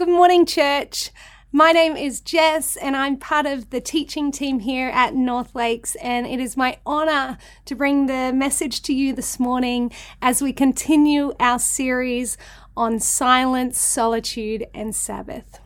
Good 0.00 0.08
morning, 0.08 0.46
church. 0.46 1.10
My 1.52 1.72
name 1.72 1.94
is 1.94 2.22
Jess, 2.22 2.74
and 2.74 2.96
I'm 2.96 3.18
part 3.18 3.44
of 3.44 3.68
the 3.68 3.82
teaching 3.82 4.32
team 4.32 4.60
here 4.60 4.88
at 4.88 5.14
North 5.14 5.54
Lakes. 5.54 5.94
And 5.96 6.26
it 6.26 6.40
is 6.40 6.56
my 6.56 6.78
honor 6.86 7.36
to 7.66 7.74
bring 7.74 8.06
the 8.06 8.32
message 8.32 8.80
to 8.84 8.94
you 8.94 9.12
this 9.12 9.38
morning 9.38 9.92
as 10.22 10.40
we 10.40 10.54
continue 10.54 11.34
our 11.38 11.58
series 11.58 12.38
on 12.78 12.98
silence, 12.98 13.78
solitude, 13.78 14.64
and 14.72 14.96
Sabbath. 14.96 15.60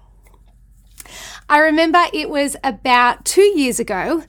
I 1.48 1.58
remember 1.58 2.02
it 2.12 2.28
was 2.28 2.56
about 2.64 3.24
two 3.24 3.56
years 3.56 3.78
ago, 3.78 4.24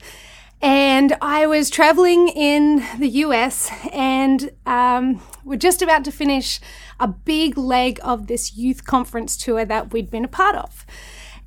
and 0.62 1.16
I 1.20 1.48
was 1.48 1.68
traveling 1.68 2.28
in 2.28 2.86
the 3.00 3.08
US, 3.08 3.72
and 3.92 4.52
um, 4.66 5.20
we're 5.44 5.56
just 5.56 5.82
about 5.82 6.04
to 6.04 6.12
finish 6.12 6.60
a 6.98 7.08
big 7.08 7.56
leg 7.56 7.98
of 8.02 8.26
this 8.26 8.56
youth 8.56 8.84
conference 8.84 9.36
tour 9.36 9.64
that 9.64 9.92
we'd 9.92 10.10
been 10.10 10.24
a 10.24 10.28
part 10.28 10.56
of. 10.56 10.84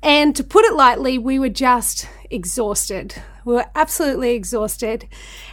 And 0.02 0.34
to 0.36 0.44
put 0.44 0.64
it 0.64 0.72
lightly, 0.72 1.18
we 1.18 1.38
were 1.38 1.50
just 1.50 2.08
exhausted. 2.30 3.16
We 3.44 3.54
were 3.54 3.66
absolutely 3.74 4.30
exhausted. 4.30 5.06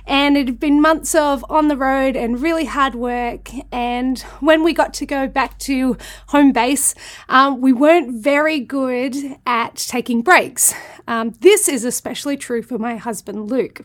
And 0.05 0.37
it 0.37 0.47
had 0.47 0.59
been 0.59 0.81
months 0.81 1.13
of 1.15 1.43
on 1.49 1.67
the 1.67 1.75
road 1.75 2.15
and 2.15 2.41
really 2.41 2.65
hard 2.65 2.95
work. 2.95 3.49
And 3.73 4.19
when 4.39 4.63
we 4.63 4.73
got 4.73 4.93
to 4.95 5.05
go 5.05 5.27
back 5.27 5.59
to 5.59 5.97
home 6.27 6.53
base, 6.53 6.95
um, 7.27 7.59
we 7.59 7.73
weren't 7.73 8.23
very 8.23 8.61
good 8.61 9.15
at 9.45 9.75
taking 9.75 10.21
breaks. 10.21 10.73
Um, 11.07 11.33
this 11.41 11.67
is 11.67 11.83
especially 11.83 12.37
true 12.37 12.61
for 12.61 12.77
my 12.77 12.95
husband, 12.95 13.51
Luke. 13.51 13.81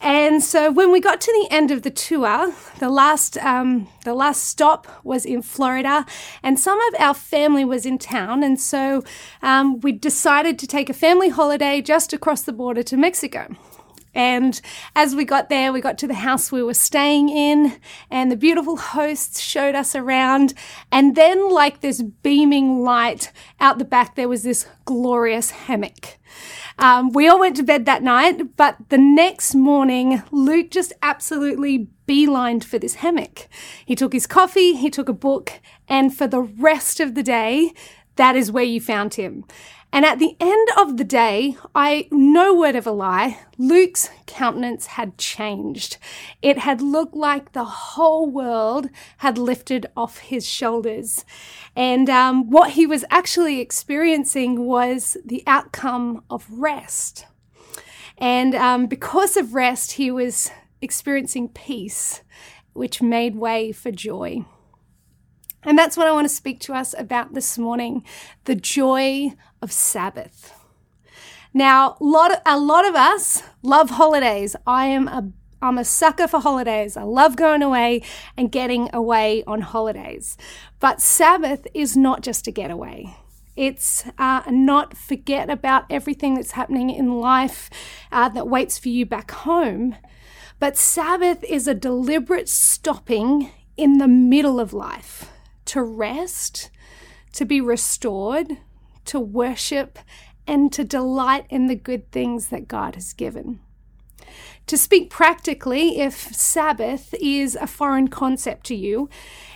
And 0.00 0.42
so 0.42 0.70
when 0.70 0.92
we 0.92 1.00
got 1.00 1.20
to 1.20 1.32
the 1.32 1.54
end 1.54 1.70
of 1.70 1.82
the 1.82 1.90
tour, 1.90 2.54
the 2.78 2.88
last 2.88 3.36
um, 3.38 3.88
the 4.04 4.14
last 4.14 4.44
stop 4.44 4.86
was 5.02 5.24
in 5.24 5.42
Florida, 5.42 6.06
and 6.42 6.58
some 6.58 6.80
of 6.80 7.00
our 7.00 7.14
family 7.14 7.64
was 7.64 7.84
in 7.84 7.98
town, 7.98 8.44
and 8.44 8.60
so 8.60 9.02
um, 9.42 9.80
we 9.80 9.92
decided 9.92 10.58
to 10.60 10.66
take 10.66 10.88
a 10.88 10.94
family 10.94 11.30
holiday 11.30 11.80
just 11.80 12.12
across 12.12 12.42
the 12.42 12.52
border 12.52 12.82
to 12.84 12.96
Mexico. 12.96 13.56
And 14.14 14.60
as 14.96 15.14
we 15.14 15.24
got 15.24 15.48
there, 15.48 15.72
we 15.72 15.80
got 15.80 15.98
to 15.98 16.08
the 16.08 16.14
house 16.14 16.50
we 16.50 16.62
were 16.62 16.74
staying 16.74 17.28
in, 17.28 17.78
and 18.10 18.32
the 18.32 18.36
beautiful 18.36 18.76
hosts 18.76 19.40
showed 19.40 19.74
us 19.74 19.94
around. 19.94 20.54
And 20.90 21.16
then, 21.16 21.50
like 21.50 21.80
this 21.80 22.02
beaming 22.02 22.82
light 22.82 23.32
out 23.60 23.78
the 23.78 23.84
back, 23.84 24.14
there 24.14 24.28
was 24.28 24.42
this 24.42 24.66
glorious 24.84 25.50
hammock. 25.50 26.18
Um, 26.78 27.10
we 27.12 27.26
all 27.26 27.40
went 27.40 27.56
to 27.56 27.64
bed 27.64 27.86
that 27.86 28.02
night, 28.04 28.56
but 28.56 28.76
the 28.88 28.98
next 28.98 29.54
morning, 29.54 30.22
Luke 30.30 30.70
just 30.70 30.92
absolutely 31.02 31.88
beelined 32.06 32.62
for 32.62 32.78
this 32.78 32.96
hammock. 32.96 33.48
He 33.84 33.96
took 33.96 34.12
his 34.12 34.28
coffee, 34.28 34.74
he 34.74 34.88
took 34.88 35.08
a 35.08 35.12
book, 35.12 35.60
and 35.88 36.16
for 36.16 36.28
the 36.28 36.40
rest 36.40 37.00
of 37.00 37.16
the 37.16 37.22
day, 37.24 37.72
that 38.14 38.36
is 38.36 38.52
where 38.52 38.64
you 38.64 38.80
found 38.80 39.14
him. 39.14 39.44
And 39.90 40.04
at 40.04 40.18
the 40.18 40.36
end 40.38 40.68
of 40.76 40.96
the 40.98 41.04
day, 41.04 41.56
I, 41.74 42.08
no 42.10 42.54
word 42.54 42.76
of 42.76 42.86
a 42.86 42.90
lie, 42.90 43.40
Luke's 43.56 44.10
countenance 44.26 44.86
had 44.86 45.16
changed. 45.16 45.96
It 46.42 46.58
had 46.58 46.82
looked 46.82 47.14
like 47.14 47.52
the 47.52 47.64
whole 47.64 48.28
world 48.28 48.90
had 49.18 49.38
lifted 49.38 49.86
off 49.96 50.18
his 50.18 50.46
shoulders. 50.46 51.24
And 51.74 52.10
um, 52.10 52.50
what 52.50 52.72
he 52.72 52.86
was 52.86 53.04
actually 53.10 53.60
experiencing 53.60 54.66
was 54.66 55.16
the 55.24 55.42
outcome 55.46 56.22
of 56.28 56.46
rest. 56.50 57.24
And 58.18 58.54
um, 58.54 58.86
because 58.86 59.36
of 59.36 59.54
rest, 59.54 59.92
he 59.92 60.10
was 60.10 60.50
experiencing 60.82 61.48
peace, 61.48 62.22
which 62.74 63.00
made 63.00 63.36
way 63.36 63.72
for 63.72 63.90
joy. 63.90 64.44
And 65.64 65.76
that's 65.76 65.96
what 65.96 66.06
I 66.06 66.12
want 66.12 66.26
to 66.26 66.34
speak 66.34 66.60
to 66.60 66.74
us 66.74 66.94
about 66.96 67.34
this 67.34 67.58
morning 67.58 68.04
the 68.44 68.54
joy 68.54 69.32
of 69.60 69.72
Sabbath. 69.72 70.54
Now, 71.52 71.96
a 72.00 72.04
lot 72.04 72.30
of, 72.30 72.38
a 72.46 72.58
lot 72.58 72.86
of 72.86 72.94
us 72.94 73.42
love 73.62 73.90
holidays. 73.90 74.54
I 74.66 74.86
am 74.86 75.08
a 75.08 75.32
I'm 75.60 75.78
a 75.78 75.84
sucker 75.84 76.28
for 76.28 76.38
holidays. 76.38 76.96
I 76.96 77.02
love 77.02 77.34
going 77.34 77.62
away 77.62 78.02
and 78.36 78.52
getting 78.52 78.90
away 78.92 79.42
on 79.44 79.60
holidays. 79.62 80.36
But 80.78 81.00
Sabbath 81.00 81.66
is 81.74 81.96
not 81.96 82.22
just 82.22 82.46
a 82.46 82.52
getaway. 82.52 83.16
It's 83.56 84.04
uh, 84.18 84.42
not 84.48 84.96
forget 84.96 85.50
about 85.50 85.86
everything 85.90 86.36
that's 86.36 86.52
happening 86.52 86.90
in 86.90 87.18
life 87.18 87.70
uh, 88.12 88.28
that 88.28 88.46
waits 88.46 88.78
for 88.78 88.88
you 88.88 89.04
back 89.04 89.32
home. 89.32 89.96
But 90.60 90.76
Sabbath 90.76 91.42
is 91.42 91.66
a 91.66 91.74
deliberate 91.74 92.48
stopping 92.48 93.50
in 93.76 93.98
the 93.98 94.06
middle 94.06 94.60
of 94.60 94.72
life 94.72 95.28
to 95.68 95.82
rest, 95.82 96.70
to 97.32 97.44
be 97.44 97.60
restored, 97.60 98.58
to 99.04 99.20
worship, 99.20 99.98
and 100.46 100.72
to 100.72 100.82
delight 100.82 101.46
in 101.50 101.66
the 101.66 101.74
good 101.74 102.10
things 102.10 102.48
that 102.48 102.68
God 102.68 102.94
has 102.94 103.12
given. 103.12 103.60
To 104.66 104.76
speak 104.76 105.08
practically, 105.08 105.98
if 106.00 106.14
Sabbath 106.14 107.14
is 107.20 107.54
a 107.54 107.66
foreign 107.66 108.08
concept 108.08 108.66
to 108.66 108.74
you, 108.74 109.08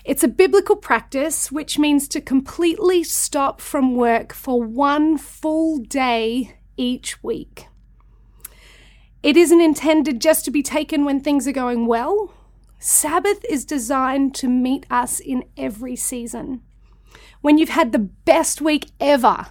it's 0.04 0.24
a 0.24 0.28
biblical 0.28 0.76
practice 0.76 1.52
which 1.52 1.78
means 1.78 2.08
to 2.08 2.20
completely 2.20 3.04
stop 3.04 3.60
from 3.60 3.94
work 3.94 4.32
for 4.32 4.62
one 4.62 5.18
full 5.18 5.78
day 5.78 6.56
each 6.76 7.22
week. 7.22 7.66
It 9.22 9.36
isn't 9.36 9.60
intended 9.60 10.20
just 10.20 10.44
to 10.46 10.50
be 10.50 10.62
taken 10.62 11.04
when 11.04 11.20
things 11.20 11.46
are 11.46 11.52
going 11.52 11.86
well 11.86 12.32
Sabbath 12.84 13.44
is 13.48 13.64
designed 13.64 14.34
to 14.34 14.48
meet 14.48 14.86
us 14.90 15.20
in 15.20 15.44
every 15.56 15.94
season. 15.94 16.62
When 17.40 17.56
you've 17.56 17.68
had 17.68 17.92
the 17.92 18.00
best 18.00 18.60
week 18.60 18.86
ever, 18.98 19.46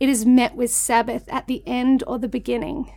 it 0.00 0.08
is 0.08 0.26
met 0.26 0.56
with 0.56 0.72
Sabbath 0.72 1.28
at 1.28 1.46
the 1.46 1.62
end 1.64 2.02
or 2.08 2.18
the 2.18 2.26
beginning. 2.26 2.92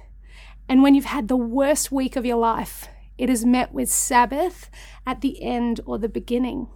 And 0.68 0.82
when 0.82 0.96
you've 0.96 1.06
had 1.06 1.28
the 1.28 1.38
worst 1.38 1.92
week 1.92 2.16
of 2.16 2.26
your 2.26 2.38
life, 2.38 2.88
it 3.20 3.30
is 3.30 3.46
met 3.46 3.72
with 3.72 3.92
Sabbath 3.92 4.72
at 5.06 5.22
the 5.22 5.40
end 5.40 5.82
or 5.86 6.00
the 6.00 6.10
beginning. 6.10 6.70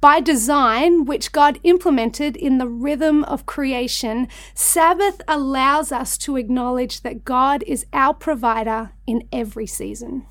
By 0.00 0.20
design, 0.20 1.06
which 1.06 1.32
God 1.32 1.58
implemented 1.64 2.36
in 2.36 2.58
the 2.58 2.68
rhythm 2.68 3.24
of 3.24 3.46
creation, 3.46 4.28
Sabbath 4.54 5.20
allows 5.26 5.90
us 5.90 6.16
to 6.18 6.36
acknowledge 6.36 7.00
that 7.00 7.24
God 7.24 7.64
is 7.64 7.84
our 7.92 8.14
provider 8.14 8.92
in 9.08 9.26
every 9.32 9.66
season. 9.66 10.26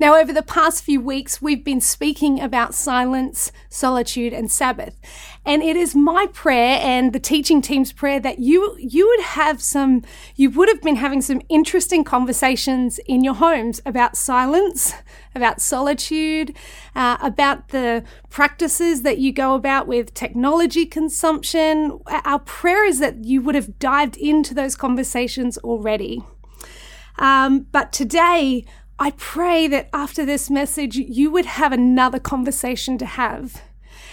Now, 0.00 0.16
over 0.16 0.32
the 0.32 0.42
past 0.42 0.82
few 0.82 0.98
weeks, 0.98 1.42
we've 1.42 1.62
been 1.62 1.82
speaking 1.82 2.40
about 2.40 2.74
silence, 2.74 3.52
solitude, 3.68 4.32
and 4.32 4.50
Sabbath. 4.50 4.98
And 5.44 5.62
it 5.62 5.76
is 5.76 5.94
my 5.94 6.26
prayer 6.32 6.78
and 6.80 7.12
the 7.12 7.20
teaching 7.20 7.60
team's 7.60 7.92
prayer 7.92 8.18
that 8.18 8.38
you, 8.38 8.74
you 8.78 9.06
would 9.06 9.20
have 9.20 9.60
some, 9.60 10.02
you 10.36 10.48
would 10.52 10.70
have 10.70 10.80
been 10.80 10.96
having 10.96 11.20
some 11.20 11.42
interesting 11.50 12.02
conversations 12.02 12.98
in 13.00 13.22
your 13.22 13.34
homes 13.34 13.82
about 13.84 14.16
silence, 14.16 14.94
about 15.34 15.60
solitude, 15.60 16.56
uh, 16.96 17.18
about 17.20 17.68
the 17.68 18.02
practices 18.30 19.02
that 19.02 19.18
you 19.18 19.34
go 19.34 19.54
about 19.54 19.86
with 19.86 20.14
technology 20.14 20.86
consumption. 20.86 22.00
Our 22.06 22.38
prayer 22.38 22.86
is 22.86 23.00
that 23.00 23.26
you 23.26 23.42
would 23.42 23.54
have 23.54 23.78
dived 23.78 24.16
into 24.16 24.54
those 24.54 24.76
conversations 24.76 25.58
already. 25.58 26.24
Um, 27.18 27.66
but 27.70 27.92
today, 27.92 28.64
I 29.02 29.12
pray 29.12 29.66
that 29.66 29.88
after 29.94 30.26
this 30.26 30.50
message, 30.50 30.94
you 30.94 31.30
would 31.30 31.46
have 31.46 31.72
another 31.72 32.18
conversation 32.18 32.98
to 32.98 33.06
have. 33.06 33.62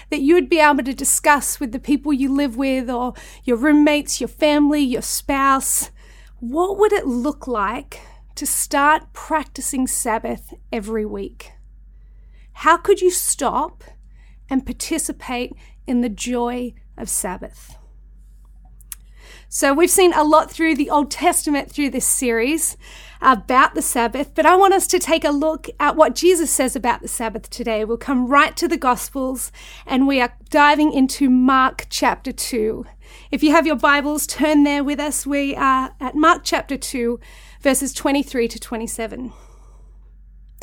That 0.10 0.22
you 0.22 0.34
would 0.36 0.48
be 0.48 0.62
able 0.62 0.82
to 0.84 0.94
discuss 0.94 1.60
with 1.60 1.74
the 1.74 1.80
people 1.80 2.14
you 2.14 2.34
live 2.34 2.56
with, 2.56 2.90
or 2.90 3.14
your 3.44 3.58
roommates, 3.58 4.22
your 4.22 4.30
family, 4.30 4.80
your 4.80 5.02
spouse. 5.02 5.92
What 6.40 6.80
would 6.80 6.94
it 6.94 7.06
look 7.06 7.48
like 7.48 8.00
to 8.36 8.46
start 8.46 9.12
practicing 9.12 9.88
Sabbath 9.88 10.54
every 10.72 11.06
week? 11.06 11.52
How 12.54 12.78
could 12.78 13.02
you 13.02 13.12
stop 13.12 13.84
and 14.50 14.66
participate 14.66 15.52
in 15.86 16.00
the 16.00 16.08
joy 16.10 16.74
of 16.98 17.10
Sabbath? 17.10 17.78
So, 19.50 19.74
we've 19.74 19.90
seen 19.90 20.14
a 20.14 20.24
lot 20.24 20.50
through 20.50 20.76
the 20.76 20.90
Old 20.90 21.12
Testament 21.12 21.70
through 21.70 21.90
this 21.90 22.06
series 22.06 22.78
about 23.22 23.76
the 23.76 23.82
Sabbath, 23.82 24.34
but 24.36 24.46
I 24.46 24.56
want 24.56 24.74
us 24.74 24.88
to 24.88 25.00
take 25.00 25.24
a 25.24 25.32
look 25.32 25.70
at 25.80 25.96
what 25.96 26.16
Jesus 26.16 26.52
says 26.52 26.76
about 26.76 27.02
the 27.02 27.08
Sabbath 27.08 27.50
today. 27.50 27.84
We'll 27.84 27.98
come 27.98 28.28
right 28.28 28.56
to 28.58 28.68
the 28.68 28.78
Gospels 28.78 29.52
and 29.86 30.08
we 30.08 30.22
are 30.22 30.34
diving 30.50 30.94
into 30.94 31.30
Mark 31.30 31.88
chapter 31.90 32.32
2. 32.32 32.86
If 33.32 33.44
you 33.44 33.52
have 33.52 33.66
your 33.66 33.76
Bibles, 33.76 34.28
turn 34.28 34.64
there 34.64 34.84
with 34.84 35.00
us. 35.00 35.26
We 35.26 35.56
are 35.56 35.96
at 36.00 36.16
Mark 36.16 36.42
chapter 36.44 36.78
2, 36.78 37.20
verses 37.62 37.94
23 37.94 38.48
to 38.48 38.60
27. 38.60 39.34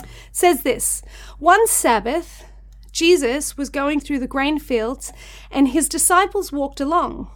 It 0.03 0.09
says 0.33 0.62
this 0.62 1.03
One 1.39 1.67
Sabbath, 1.67 2.45
Jesus 2.93 3.57
was 3.57 3.71
going 3.71 4.00
through 4.00 4.21
the 4.21 4.27
grain 4.27 4.59
fields, 4.59 5.12
and 5.50 5.69
his 5.69 5.89
disciples 5.89 6.53
walked 6.53 6.81
along. 6.81 7.31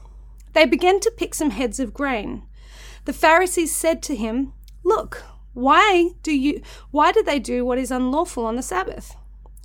They 0.53 0.67
began 0.67 1.01
to 1.01 1.13
pick 1.17 1.35
some 1.35 1.51
heads 1.51 1.81
of 1.81 1.95
grain. 1.95 2.43
The 3.05 3.13
Pharisees 3.13 3.75
said 3.75 4.03
to 4.05 4.17
him, 4.17 4.53
Look, 4.89 5.23
why 5.53 6.13
do 6.23 6.35
you 6.35 6.63
why 6.91 7.13
do 7.13 7.23
they 7.23 7.39
do 7.39 7.63
what 7.63 7.77
is 7.77 7.91
unlawful 7.91 8.47
on 8.47 8.57
the 8.57 8.63
Sabbath? 8.63 9.15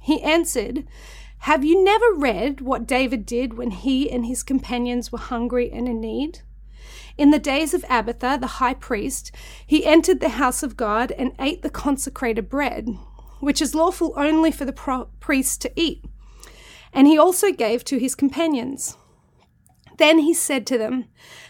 He 0.01 0.21
answered, 0.21 0.85
Have 1.49 1.63
you 1.63 1.81
never 1.81 2.11
read 2.13 2.59
what 2.59 2.85
David 2.85 3.25
did 3.25 3.57
when 3.57 3.71
he 3.71 4.11
and 4.11 4.25
his 4.25 4.43
companions 4.43 5.13
were 5.13 5.17
hungry 5.17 5.71
and 5.71 5.87
in 5.87 6.01
need? 6.01 6.41
In 7.17 7.31
the 7.31 7.39
days 7.39 7.73
of 7.73 7.85
Abiathar, 7.89 8.37
the 8.37 8.59
high 8.59 8.73
priest, 8.73 9.33
he 9.65 9.85
entered 9.85 10.19
the 10.19 10.37
house 10.43 10.61
of 10.61 10.75
God 10.75 11.13
and 11.13 11.31
ate 11.39 11.61
the 11.61 11.69
consecrated 11.69 12.49
bread, 12.49 12.89
which 13.39 13.61
is 13.61 13.73
lawful 13.73 14.13
only 14.17 14.51
for 14.51 14.65
the 14.65 14.73
pro- 14.73 15.05
priest 15.21 15.61
to 15.61 15.71
eat. 15.77 16.03
And 16.91 17.07
he 17.07 17.17
also 17.17 17.53
gave 17.53 17.85
to 17.85 17.97
his 17.97 18.13
companions. 18.13 18.97
Then 19.97 20.19
he 20.19 20.33
said 20.33 20.67
to 20.67 20.77
them, 20.77 21.05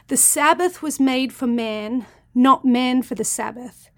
The 0.09 0.17
Sabbath 0.17 0.83
was 0.83 0.99
made 0.99 1.33
for 1.33 1.47
man, 1.47 2.05
not 2.33 2.65
man 2.65 3.01
for 3.01 3.15
the 3.15 3.23
Sabbath. 3.23 3.89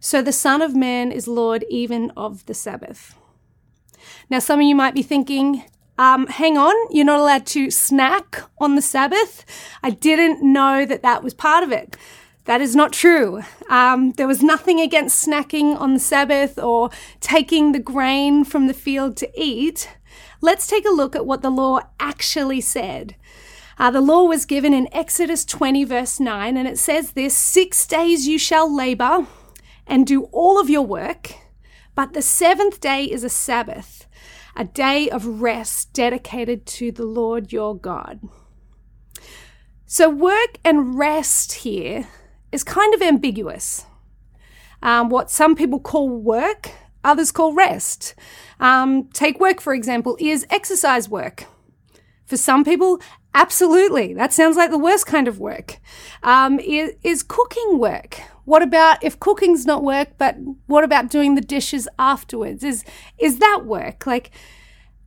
So 0.00 0.20
the 0.20 0.32
Son 0.32 0.60
of 0.60 0.74
Man 0.74 1.10
is 1.10 1.26
Lord 1.26 1.64
even 1.70 2.10
of 2.16 2.44
the 2.46 2.54
Sabbath. 2.54 3.14
Now, 4.28 4.38
some 4.38 4.60
of 4.60 4.66
you 4.66 4.74
might 4.74 4.94
be 4.94 5.02
thinking, 5.02 5.64
um, 5.96 6.26
hang 6.26 6.58
on, 6.58 6.74
you're 6.90 7.04
not 7.04 7.20
allowed 7.20 7.46
to 7.46 7.70
snack 7.70 8.42
on 8.58 8.74
the 8.74 8.82
Sabbath. 8.82 9.44
I 9.82 9.90
didn't 9.90 10.42
know 10.42 10.84
that 10.84 11.02
that 11.02 11.22
was 11.22 11.34
part 11.34 11.62
of 11.62 11.72
it. 11.72 11.96
That 12.44 12.60
is 12.60 12.76
not 12.76 12.92
true. 12.92 13.42
Um, 13.70 14.12
there 14.12 14.26
was 14.26 14.42
nothing 14.42 14.80
against 14.80 15.26
snacking 15.26 15.80
on 15.80 15.94
the 15.94 16.00
Sabbath 16.00 16.58
or 16.58 16.90
taking 17.20 17.72
the 17.72 17.78
grain 17.78 18.44
from 18.44 18.66
the 18.66 18.74
field 18.74 19.16
to 19.18 19.30
eat. 19.40 19.88
Let's 20.42 20.66
take 20.66 20.86
a 20.86 20.92
look 20.92 21.16
at 21.16 21.24
what 21.24 21.40
the 21.40 21.50
law 21.50 21.80
actually 21.98 22.60
said. 22.60 23.16
Uh, 23.78 23.90
the 23.90 24.00
law 24.00 24.24
was 24.24 24.44
given 24.44 24.72
in 24.72 24.88
Exodus 24.92 25.44
20, 25.44 25.84
verse 25.84 26.20
9, 26.20 26.56
and 26.56 26.68
it 26.68 26.78
says 26.78 27.12
this 27.12 27.36
Six 27.36 27.86
days 27.86 28.26
you 28.26 28.38
shall 28.38 28.74
labor 28.74 29.26
and 29.86 30.06
do 30.06 30.24
all 30.32 30.60
of 30.60 30.70
your 30.70 30.86
work, 30.86 31.34
but 31.94 32.12
the 32.12 32.22
seventh 32.22 32.80
day 32.80 33.04
is 33.04 33.24
a 33.24 33.28
Sabbath 33.28 34.06
a 34.56 34.64
day 34.64 35.08
of 35.10 35.40
rest 35.40 35.92
dedicated 35.92 36.66
to 36.66 36.92
the 36.92 37.04
Lord 37.04 37.52
your 37.52 37.76
God. 37.76 38.20
So, 39.86 40.08
work 40.08 40.58
and 40.64 40.98
rest 40.98 41.52
here 41.52 42.08
is 42.52 42.64
kind 42.64 42.94
of 42.94 43.02
ambiguous. 43.02 43.86
Um, 44.82 45.08
what 45.08 45.30
some 45.30 45.54
people 45.56 45.80
call 45.80 46.08
work, 46.08 46.70
others 47.02 47.32
call 47.32 47.54
rest. 47.54 48.14
Um, 48.60 49.08
take 49.12 49.40
work, 49.40 49.60
for 49.60 49.74
example, 49.74 50.16
is 50.20 50.46
exercise 50.50 51.08
work. 51.08 51.46
For 52.26 52.36
some 52.36 52.64
people, 52.64 53.00
absolutely, 53.34 54.14
that 54.14 54.32
sounds 54.32 54.56
like 54.56 54.70
the 54.70 54.78
worst 54.78 55.06
kind 55.06 55.28
of 55.28 55.38
work. 55.38 55.78
Um, 56.22 56.58
is, 56.60 56.92
is 57.02 57.22
cooking 57.22 57.78
work? 57.78 58.20
What 58.44 58.62
about 58.62 59.02
if 59.02 59.18
cooking's 59.20 59.64
not 59.64 59.82
work, 59.82 60.10
but 60.18 60.36
what 60.66 60.84
about 60.84 61.10
doing 61.10 61.34
the 61.34 61.40
dishes 61.40 61.88
afterwards? 61.98 62.62
Is 62.62 62.84
is 63.18 63.38
that 63.38 63.62
work? 63.64 64.06
Like 64.06 64.30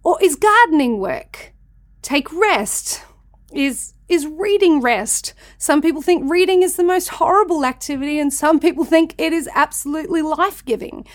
or 0.04 0.18
is 0.22 0.36
gardening 0.36 1.00
work? 1.00 1.54
Take 2.02 2.32
rest. 2.34 3.04
Is 3.52 3.94
is 4.08 4.26
reading 4.26 4.82
rest? 4.82 5.34
Some 5.58 5.82
people 5.82 6.02
think 6.02 6.30
reading 6.32 6.64
is 6.64 6.78
the 6.78 6.84
most 6.84 7.10
horrible 7.10 7.66
activity, 7.66 8.20
and 8.20 8.34
some 8.34 8.60
people 8.60 8.86
think 8.86 9.14
it 9.18 9.34
is 9.34 9.50
absolutely 9.54 10.22
life 10.22 10.64
giving. 10.66 11.06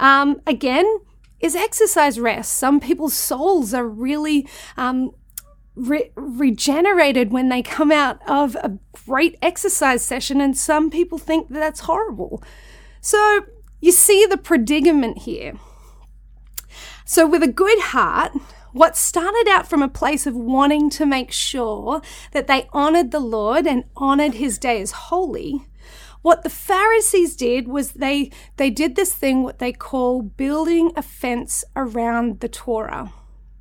Um, 0.00 0.40
again, 0.46 0.84
is 1.40 1.54
exercise 1.54 2.18
rest? 2.18 2.54
Some 2.54 2.80
people's 2.80 3.14
souls 3.14 3.72
are 3.72 3.86
really 3.86 4.48
um, 4.76 5.12
re- 5.74 6.10
regenerated 6.14 7.32
when 7.32 7.48
they 7.48 7.62
come 7.62 7.92
out 7.92 8.18
of 8.28 8.54
a 8.56 8.78
great 9.06 9.36
exercise 9.42 10.04
session, 10.04 10.40
and 10.40 10.56
some 10.56 10.90
people 10.90 11.18
think 11.18 11.48
that 11.48 11.58
that's 11.58 11.80
horrible. 11.80 12.42
So 13.00 13.46
you 13.80 13.92
see 13.92 14.26
the 14.26 14.38
predicament 14.38 15.18
here. 15.18 15.54
So, 17.04 17.26
with 17.26 17.42
a 17.42 17.48
good 17.48 17.78
heart, 17.80 18.32
what 18.72 18.96
started 18.96 19.46
out 19.48 19.68
from 19.68 19.82
a 19.82 19.88
place 19.88 20.26
of 20.26 20.34
wanting 20.34 20.88
to 20.90 21.04
make 21.04 21.30
sure 21.30 22.00
that 22.32 22.46
they 22.46 22.66
honored 22.72 23.10
the 23.10 23.20
Lord 23.20 23.66
and 23.66 23.84
honored 23.96 24.34
his 24.34 24.58
day 24.58 24.80
as 24.80 24.90
holy, 24.90 25.66
what 26.22 26.42
the 26.42 26.50
Pharisees 26.50 27.36
did 27.36 27.68
was 27.68 27.92
they, 27.92 28.30
they 28.56 28.70
did 28.70 28.96
this 28.96 29.14
thing, 29.14 29.42
what 29.42 29.58
they 29.58 29.72
call 29.72 30.22
building 30.22 30.90
a 30.96 31.02
fence 31.02 31.62
around 31.76 32.40
the 32.40 32.48
Torah. 32.48 33.12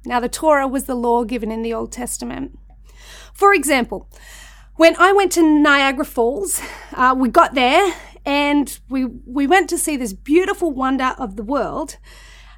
Now, 0.06 0.20
the 0.20 0.30
Torah 0.30 0.68
was 0.68 0.86
the 0.86 0.96
law 0.96 1.24
given 1.24 1.52
in 1.52 1.62
the 1.62 1.74
Old 1.74 1.92
Testament. 1.92 2.58
For 3.34 3.54
example, 3.54 4.10
when 4.76 4.96
I 4.98 5.14
went 5.14 5.32
to 5.34 5.42
Niagara 5.42 6.06
Falls, 6.06 6.62
uh, 6.94 7.16
we 7.18 7.30
got 7.30 7.54
there 7.54 7.94
and 8.26 8.80
we, 8.90 9.06
we 9.06 9.48
went 9.48 9.70
to 9.70 9.78
see 9.78 9.98
this 9.98 10.14
beautiful 10.14 10.72
wonder 10.72 11.16
of 11.18 11.36
the 11.36 11.44
world, 11.44 11.98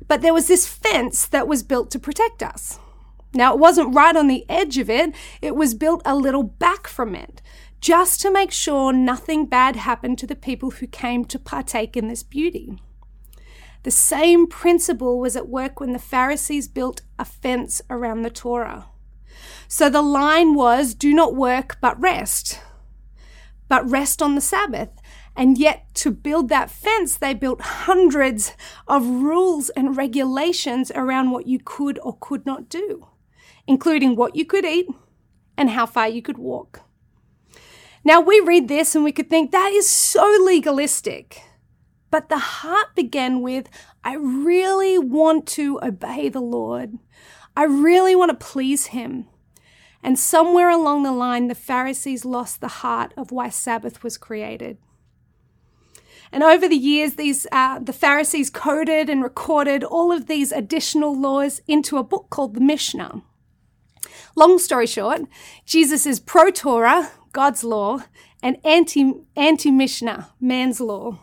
but 0.07 0.21
there 0.21 0.33
was 0.33 0.47
this 0.47 0.67
fence 0.67 1.27
that 1.27 1.47
was 1.47 1.63
built 1.63 1.91
to 1.91 1.99
protect 1.99 2.41
us. 2.41 2.79
Now, 3.33 3.53
it 3.53 3.59
wasn't 3.59 3.93
right 3.93 4.15
on 4.15 4.27
the 4.27 4.45
edge 4.49 4.77
of 4.77 4.89
it, 4.89 5.13
it 5.41 5.55
was 5.55 5.73
built 5.73 6.01
a 6.05 6.15
little 6.15 6.43
back 6.43 6.87
from 6.87 7.15
it, 7.15 7.41
just 7.81 8.21
to 8.21 8.31
make 8.31 8.51
sure 8.51 8.93
nothing 8.93 9.45
bad 9.45 9.75
happened 9.75 10.17
to 10.19 10.27
the 10.27 10.35
people 10.35 10.71
who 10.71 10.87
came 10.87 11.25
to 11.25 11.37
partake 11.37 11.97
in 11.97 12.07
this 12.07 12.23
beauty. 12.23 12.79
The 13.85 13.91
same 13.91 14.47
principle 14.47 15.19
was 15.19 15.35
at 15.35 15.47
work 15.47 15.79
when 15.79 15.93
the 15.93 15.99
Pharisees 15.99 16.67
built 16.67 17.03
a 17.19 17.23
fence 17.23 17.83
around 17.87 18.23
the 18.23 18.31
Torah. 18.31 18.87
So 19.67 19.91
the 19.91 20.01
line 20.01 20.55
was 20.55 20.95
do 20.95 21.13
not 21.13 21.35
work 21.35 21.77
but 21.81 22.01
rest, 22.01 22.59
but 23.69 23.87
rest 23.87 24.23
on 24.23 24.33
the 24.33 24.41
Sabbath. 24.41 24.89
And 25.35 25.59
yet, 25.59 25.93
to 25.95 26.09
build 26.09 26.49
that 26.49 26.71
fence, 26.71 27.15
they 27.15 27.35
built 27.35 27.61
hundreds 27.61 28.53
of 28.87 29.05
rules 29.05 29.69
and 29.69 29.95
regulations 29.95 30.91
around 30.95 31.29
what 31.29 31.45
you 31.45 31.59
could 31.63 31.99
or 32.01 32.17
could 32.19 32.43
not 32.43 32.69
do, 32.69 33.05
including 33.67 34.15
what 34.15 34.35
you 34.35 34.45
could 34.45 34.65
eat 34.65 34.87
and 35.59 35.69
how 35.69 35.85
far 35.85 36.07
you 36.07 36.23
could 36.23 36.39
walk. 36.39 36.81
Now, 38.03 38.19
we 38.19 38.39
read 38.39 38.67
this 38.67 38.95
and 38.95 39.03
we 39.03 39.11
could 39.11 39.29
think 39.29 39.51
that 39.51 39.71
is 39.71 39.87
so 39.87 40.25
legalistic. 40.43 41.43
But 42.11 42.29
the 42.29 42.37
heart 42.37 42.95
began 42.95 43.41
with, 43.41 43.69
I 44.03 44.15
really 44.15 44.97
want 44.97 45.47
to 45.47 45.79
obey 45.81 46.29
the 46.29 46.41
Lord. 46.41 46.97
I 47.57 47.63
really 47.63 48.15
want 48.15 48.29
to 48.37 48.45
please 48.45 48.87
Him. 48.87 49.27
And 50.03 50.19
somewhere 50.19 50.69
along 50.69 51.03
the 51.03 51.11
line, 51.11 51.47
the 51.47 51.55
Pharisees 51.55 52.25
lost 52.25 52.61
the 52.61 52.67
heart 52.67 53.13
of 53.17 53.31
why 53.31 53.49
Sabbath 53.49 54.03
was 54.03 54.17
created. 54.17 54.77
And 56.31 56.43
over 56.43 56.67
the 56.67 56.75
years, 56.75 57.15
these 57.15 57.47
uh, 57.51 57.79
the 57.79 57.93
Pharisees 57.93 58.49
coded 58.49 59.09
and 59.09 59.23
recorded 59.23 59.83
all 59.83 60.11
of 60.11 60.27
these 60.27 60.51
additional 60.51 61.19
laws 61.19 61.61
into 61.67 61.97
a 61.97 62.03
book 62.03 62.29
called 62.29 62.55
the 62.55 62.61
Mishnah. 62.61 63.23
Long 64.35 64.59
story 64.59 64.85
short, 64.85 65.21
Jesus 65.65 66.05
is 66.05 66.19
pro 66.19 66.51
Torah, 66.51 67.11
God's 67.31 67.63
law, 67.63 68.03
and 68.43 68.57
anti 68.65 69.13
anti 69.35 69.71
Mishnah, 69.71 70.33
man's 70.39 70.81
law. 70.81 71.19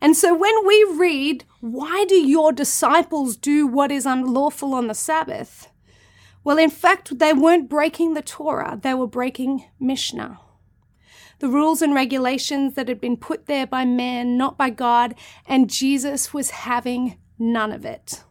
And 0.00 0.16
so 0.16 0.36
when 0.36 0.66
we 0.66 0.84
read, 0.96 1.44
Why 1.60 2.04
do 2.08 2.14
your 2.14 2.52
disciples 2.52 3.36
do 3.36 3.66
what 3.66 3.90
is 3.90 4.06
unlawful 4.06 4.74
on 4.74 4.86
the 4.86 4.94
Sabbath? 4.94 5.68
Well, 6.44 6.58
in 6.58 6.70
fact, 6.70 7.18
they 7.18 7.32
weren't 7.32 7.68
breaking 7.68 8.14
the 8.14 8.22
Torah, 8.22 8.78
they 8.80 8.94
were 8.94 9.06
breaking 9.06 9.64
Mishnah. 9.78 10.40
The 11.40 11.48
rules 11.48 11.82
and 11.82 11.94
regulations 11.94 12.74
that 12.74 12.88
had 12.88 13.00
been 13.00 13.16
put 13.16 13.46
there 13.46 13.66
by 13.66 13.84
man, 13.84 14.36
not 14.36 14.58
by 14.58 14.70
God, 14.70 15.14
and 15.46 15.70
Jesus 15.70 16.34
was 16.34 16.50
having 16.50 17.18
none 17.38 17.70
of 17.70 17.84
it. 17.84 18.24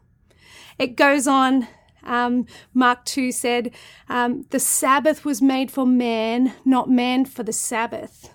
It 0.77 0.95
goes 0.95 1.27
on. 1.27 1.67
Um, 2.03 2.45
Mark 2.73 3.05
2 3.05 3.31
said, 3.31 3.71
um, 4.09 4.45
The 4.49 4.59
Sabbath 4.59 5.25
was 5.25 5.41
made 5.41 5.71
for 5.71 5.85
man, 5.85 6.53
not 6.65 6.89
man 6.89 7.25
for 7.25 7.43
the 7.43 7.53
Sabbath. 7.53 8.33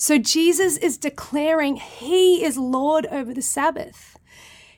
So 0.00 0.16
Jesus 0.16 0.78
is 0.78 0.96
declaring 0.96 1.76
he 1.76 2.42
is 2.42 2.56
Lord 2.56 3.04
over 3.10 3.34
the 3.34 3.42
Sabbath. 3.42 4.18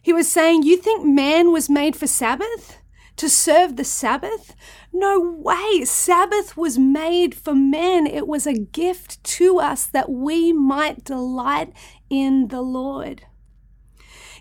He 0.03 0.13
was 0.13 0.29
saying, 0.29 0.65
You 0.65 0.77
think 0.77 1.05
man 1.07 1.53
was 1.53 1.71
made 1.71 1.95
for 1.95 2.09
Sabbath? 2.09 2.79
To 3.19 3.31
serve 3.31 3.77
the 3.77 3.85
Sabbath? 3.85 4.57
No 4.93 5.21
way. 5.21 5.85
Sabbath 5.85 6.57
was 6.57 6.77
made 6.77 7.37
for 7.37 7.55
men. 7.55 8.05
It 8.09 8.27
was 8.27 8.49
a 8.49 8.59
gift 8.59 9.23
to 9.39 9.61
us 9.61 9.87
that 9.87 10.11
we 10.11 10.53
might 10.53 11.05
delight 11.05 11.73
in 12.11 12.49
the 12.49 12.63
Lord. 12.63 13.23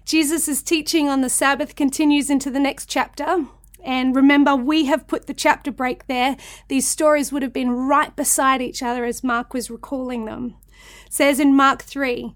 Jesus' 0.04 0.64
teaching 0.64 1.08
on 1.08 1.22
the 1.22 1.30
Sabbath 1.30 1.76
continues 1.76 2.32
into 2.32 2.50
the 2.50 2.60
next 2.60 2.90
chapter. 2.90 3.46
And 3.84 4.16
remember, 4.16 4.56
we 4.56 4.86
have 4.86 5.08
put 5.08 5.28
the 5.28 5.36
chapter 5.36 5.72
break 5.72 6.08
there. 6.08 6.38
These 6.70 6.90
stories 6.90 7.32
would 7.32 7.44
have 7.44 7.54
been 7.54 7.70
right 7.70 8.16
beside 8.16 8.64
each 8.64 8.82
other 8.82 9.06
as 9.06 9.24
Mark 9.24 9.54
was 9.54 9.70
recalling 9.70 10.26
them 10.26 10.56
says 11.10 11.40
in 11.40 11.56
Mark 11.56 11.82
3 11.82 12.36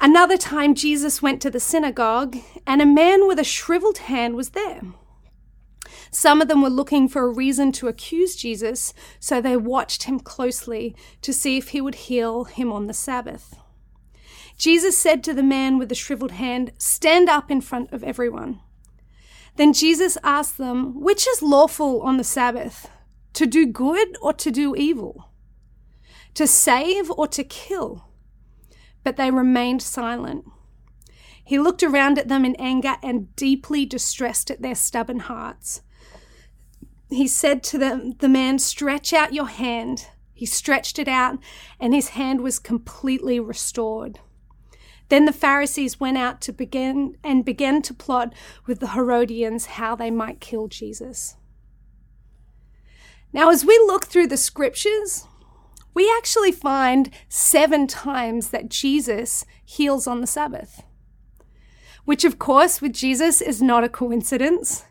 Another 0.00 0.36
time 0.36 0.74
Jesus 0.74 1.22
went 1.22 1.40
to 1.42 1.50
the 1.50 1.60
synagogue, 1.60 2.36
and 2.66 2.82
a 2.82 2.86
man 2.86 3.28
with 3.28 3.38
a 3.38 3.44
shriveled 3.44 3.98
hand 3.98 4.34
was 4.34 4.50
there. 4.50 4.82
Some 6.10 6.42
of 6.42 6.48
them 6.48 6.60
were 6.60 6.70
looking 6.70 7.08
for 7.08 7.22
a 7.22 7.32
reason 7.32 7.72
to 7.72 7.88
accuse 7.88 8.36
Jesus, 8.36 8.92
so 9.20 9.40
they 9.40 9.56
watched 9.56 10.04
him 10.04 10.20
closely 10.20 10.94
to 11.22 11.32
see 11.32 11.56
if 11.56 11.68
he 11.68 11.80
would 11.80 11.94
heal 11.94 12.44
him 12.44 12.72
on 12.72 12.86
the 12.86 12.92
Sabbath. 12.92 13.54
Jesus 14.58 14.96
said 14.96 15.24
to 15.24 15.32
the 15.32 15.42
man 15.42 15.78
with 15.78 15.88
the 15.88 15.94
shriveled 15.94 16.32
hand, 16.32 16.72
Stand 16.78 17.28
up 17.28 17.50
in 17.50 17.60
front 17.60 17.92
of 17.92 18.04
everyone. 18.04 18.60
Then 19.56 19.72
Jesus 19.72 20.18
asked 20.22 20.58
them, 20.58 21.00
Which 21.00 21.26
is 21.26 21.42
lawful 21.42 22.02
on 22.02 22.16
the 22.16 22.24
Sabbath, 22.24 22.90
to 23.34 23.46
do 23.46 23.66
good 23.66 24.16
or 24.20 24.32
to 24.34 24.50
do 24.50 24.74
evil? 24.76 25.31
To 26.34 26.46
save 26.46 27.10
or 27.10 27.26
to 27.28 27.44
kill? 27.44 28.08
But 29.04 29.16
they 29.16 29.30
remained 29.30 29.82
silent. 29.82 30.46
He 31.44 31.58
looked 31.58 31.82
around 31.82 32.18
at 32.18 32.28
them 32.28 32.44
in 32.44 32.56
anger 32.56 32.96
and 33.02 33.34
deeply 33.36 33.84
distressed 33.84 34.50
at 34.50 34.62
their 34.62 34.74
stubborn 34.74 35.20
hearts. 35.20 35.82
He 37.10 37.28
said 37.28 37.62
to 37.64 37.78
them, 37.78 38.12
the 38.20 38.28
man, 38.28 38.58
Stretch 38.58 39.12
out 39.12 39.34
your 39.34 39.48
hand. 39.48 40.06
He 40.32 40.46
stretched 40.46 40.98
it 40.98 41.08
out, 41.08 41.38
and 41.78 41.94
his 41.94 42.10
hand 42.10 42.40
was 42.40 42.58
completely 42.58 43.38
restored. 43.38 44.20
Then 45.08 45.26
the 45.26 45.32
Pharisees 45.32 46.00
went 46.00 46.16
out 46.16 46.40
to 46.40 46.52
begin 46.52 47.16
and 47.22 47.44
began 47.44 47.82
to 47.82 47.92
plot 47.92 48.34
with 48.66 48.80
the 48.80 48.92
Herodians 48.92 49.66
how 49.66 49.94
they 49.94 50.10
might 50.10 50.40
kill 50.40 50.68
Jesus. 50.68 51.36
Now, 53.32 53.50
as 53.50 53.64
we 53.64 53.76
look 53.86 54.06
through 54.06 54.28
the 54.28 54.36
scriptures, 54.36 55.26
we 55.94 56.12
actually 56.16 56.52
find 56.52 57.10
seven 57.28 57.86
times 57.86 58.48
that 58.48 58.68
Jesus 58.68 59.44
heals 59.64 60.06
on 60.06 60.20
the 60.20 60.26
Sabbath, 60.26 60.82
which, 62.04 62.24
of 62.24 62.38
course, 62.38 62.80
with 62.80 62.92
Jesus 62.92 63.40
is 63.40 63.62
not 63.62 63.84
a 63.84 63.88
coincidence. 63.88 64.84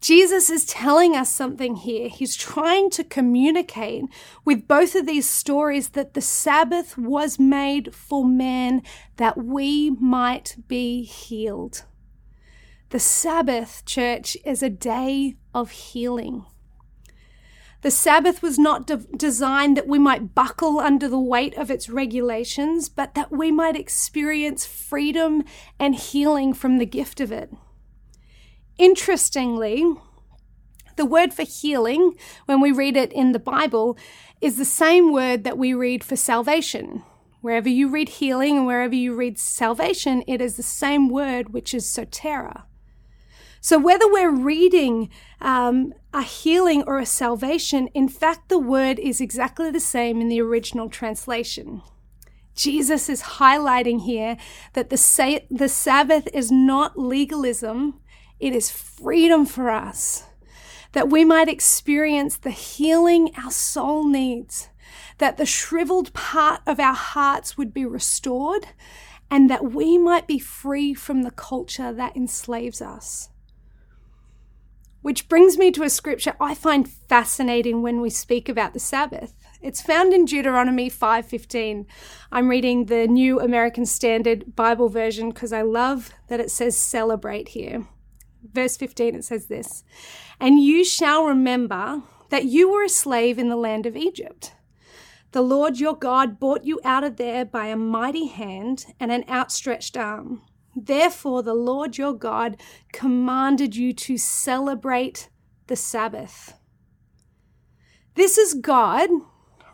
Jesus 0.00 0.50
is 0.50 0.66
telling 0.66 1.16
us 1.16 1.34
something 1.34 1.76
here. 1.76 2.08
He's 2.08 2.36
trying 2.36 2.90
to 2.90 3.02
communicate 3.02 4.04
with 4.44 4.68
both 4.68 4.94
of 4.94 5.06
these 5.06 5.28
stories 5.28 5.90
that 5.90 6.14
the 6.14 6.20
Sabbath 6.20 6.98
was 6.98 7.38
made 7.38 7.94
for 7.94 8.24
man 8.24 8.82
that 9.16 9.38
we 9.38 9.90
might 9.90 10.56
be 10.68 11.02
healed. 11.02 11.84
The 12.90 13.00
Sabbath, 13.00 13.84
church, 13.84 14.36
is 14.44 14.62
a 14.62 14.70
day 14.70 15.36
of 15.54 15.70
healing. 15.70 16.44
The 17.82 17.90
Sabbath 17.90 18.42
was 18.42 18.58
not 18.58 18.86
de- 18.86 18.96
designed 19.16 19.76
that 19.76 19.86
we 19.86 19.98
might 19.98 20.34
buckle 20.34 20.80
under 20.80 21.08
the 21.08 21.18
weight 21.18 21.54
of 21.56 21.70
its 21.70 21.88
regulations, 21.88 22.88
but 22.88 23.14
that 23.14 23.30
we 23.30 23.52
might 23.52 23.76
experience 23.76 24.66
freedom 24.66 25.44
and 25.78 25.94
healing 25.94 26.52
from 26.54 26.78
the 26.78 26.86
gift 26.86 27.20
of 27.20 27.30
it. 27.30 27.52
Interestingly, 28.78 29.84
the 30.96 31.06
word 31.06 31.34
for 31.34 31.42
healing, 31.42 32.14
when 32.46 32.60
we 32.60 32.72
read 32.72 32.96
it 32.96 33.12
in 33.12 33.32
the 33.32 33.38
Bible, 33.38 33.96
is 34.40 34.56
the 34.56 34.64
same 34.64 35.12
word 35.12 35.44
that 35.44 35.58
we 35.58 35.74
read 35.74 36.02
for 36.02 36.16
salvation. 36.16 37.02
Wherever 37.40 37.68
you 37.68 37.88
read 37.88 38.08
healing 38.08 38.56
and 38.56 38.66
wherever 38.66 38.94
you 38.94 39.14
read 39.14 39.38
salvation, 39.38 40.24
it 40.26 40.40
is 40.40 40.56
the 40.56 40.62
same 40.62 41.08
word, 41.08 41.52
which 41.52 41.72
is 41.72 41.84
sotera. 41.84 42.64
So, 43.66 43.80
whether 43.80 44.06
we're 44.06 44.30
reading 44.30 45.10
um, 45.40 45.92
a 46.12 46.22
healing 46.22 46.84
or 46.86 47.00
a 47.00 47.04
salvation, 47.04 47.88
in 47.94 48.08
fact, 48.08 48.48
the 48.48 48.60
word 48.60 49.00
is 49.00 49.20
exactly 49.20 49.72
the 49.72 49.80
same 49.80 50.20
in 50.20 50.28
the 50.28 50.40
original 50.40 50.88
translation. 50.88 51.82
Jesus 52.54 53.08
is 53.08 53.22
highlighting 53.40 54.02
here 54.02 54.36
that 54.74 54.88
the, 54.88 54.96
sa- 54.96 55.40
the 55.50 55.68
Sabbath 55.68 56.28
is 56.32 56.52
not 56.52 56.96
legalism, 56.96 57.98
it 58.38 58.54
is 58.54 58.70
freedom 58.70 59.44
for 59.44 59.68
us, 59.68 60.22
that 60.92 61.10
we 61.10 61.24
might 61.24 61.48
experience 61.48 62.36
the 62.36 62.50
healing 62.50 63.32
our 63.36 63.50
soul 63.50 64.06
needs, 64.06 64.68
that 65.18 65.38
the 65.38 65.44
shriveled 65.44 66.12
part 66.12 66.60
of 66.68 66.78
our 66.78 66.94
hearts 66.94 67.58
would 67.58 67.74
be 67.74 67.84
restored, 67.84 68.68
and 69.28 69.50
that 69.50 69.72
we 69.72 69.98
might 69.98 70.28
be 70.28 70.38
free 70.38 70.94
from 70.94 71.24
the 71.24 71.32
culture 71.32 71.92
that 71.92 72.16
enslaves 72.16 72.80
us. 72.80 73.30
Which 75.06 75.28
brings 75.28 75.56
me 75.56 75.70
to 75.70 75.84
a 75.84 75.88
scripture 75.88 76.34
I 76.40 76.56
find 76.56 76.90
fascinating 76.90 77.80
when 77.80 78.00
we 78.00 78.10
speak 78.10 78.48
about 78.48 78.72
the 78.72 78.80
Sabbath. 78.80 79.34
It's 79.62 79.80
found 79.80 80.12
in 80.12 80.24
Deuteronomy 80.24 80.90
5:15. 80.90 81.86
I'm 82.32 82.48
reading 82.48 82.86
the 82.86 83.06
New 83.06 83.38
American 83.38 83.86
Standard 83.86 84.56
Bible 84.56 84.88
version 84.88 85.30
because 85.30 85.52
I 85.52 85.62
love 85.62 86.10
that 86.26 86.40
it 86.40 86.50
says 86.50 86.76
celebrate 86.76 87.50
here 87.50 87.86
verse 88.52 88.76
15, 88.76 89.14
it 89.14 89.24
says 89.24 89.46
this 89.46 89.84
And 90.40 90.60
you 90.60 90.84
shall 90.84 91.24
remember 91.24 92.02
that 92.30 92.46
you 92.46 92.68
were 92.68 92.82
a 92.82 92.88
slave 92.88 93.38
in 93.38 93.48
the 93.48 93.54
land 93.54 93.86
of 93.86 93.96
Egypt. 93.96 94.54
The 95.30 95.42
Lord 95.42 95.78
your 95.78 95.94
God 95.94 96.40
brought 96.40 96.64
you 96.64 96.80
out 96.82 97.04
of 97.04 97.16
there 97.16 97.44
by 97.44 97.66
a 97.66 97.76
mighty 97.76 98.26
hand 98.26 98.86
and 98.98 99.12
an 99.12 99.24
outstretched 99.28 99.96
arm. 99.96 100.42
Therefore, 100.76 101.42
the 101.42 101.54
Lord 101.54 101.96
your 101.96 102.12
God 102.12 102.60
commanded 102.92 103.74
you 103.74 103.92
to 103.94 104.18
celebrate 104.18 105.30
the 105.66 105.76
Sabbath. 105.76 106.54
This 108.14 108.38
is 108.38 108.54
God 108.54 109.08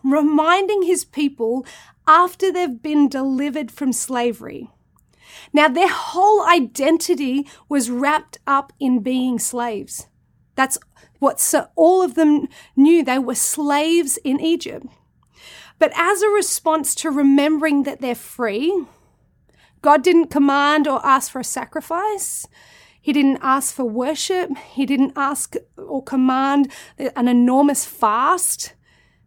reminding 0.05 0.83
his 0.83 1.05
people 1.05 1.67
after 2.07 2.53
they've 2.53 2.83
been 2.83 3.09
delivered 3.09 3.71
from 3.71 3.93
slavery 3.93 4.71
now, 5.53 5.69
their 5.69 5.89
whole 5.89 6.47
identity 6.47 7.47
was 7.69 7.91
wrapped 7.91 8.39
up 8.47 8.73
in 8.81 9.01
being 9.01 9.39
slaves. 9.39 10.09
That's 10.55 10.79
what 11.19 11.55
all 11.77 12.03
of 12.03 12.15
them 12.15 12.49
knew. 12.77 13.05
They 13.05 13.19
were 13.19 13.35
slaves 13.35 14.19
in 14.19 14.41
Egypt. 14.41 14.87
But 15.79 15.93
as 15.95 16.23
a 16.23 16.29
response 16.29 16.95
to 16.97 17.11
remembering 17.11 17.83
that 17.85 18.01
they're 18.01 18.15
free, 18.15 18.87
God 19.83 20.03
didn't 20.03 20.29
command 20.29 20.87
or 20.87 21.05
ask 21.05 21.31
for 21.31 21.41
a 21.41 21.45
sacrifice. 21.45 22.47
He 23.01 23.13
didn't 23.13 23.41
ask 23.43 23.75
for 23.75 23.85
worship. 23.85 24.57
He 24.57 24.87
didn't 24.87 25.13
ask 25.17 25.57
or 25.77 26.03
command 26.03 26.71
an 26.99 27.27
enormous 27.27 27.85
fast. 27.85 28.75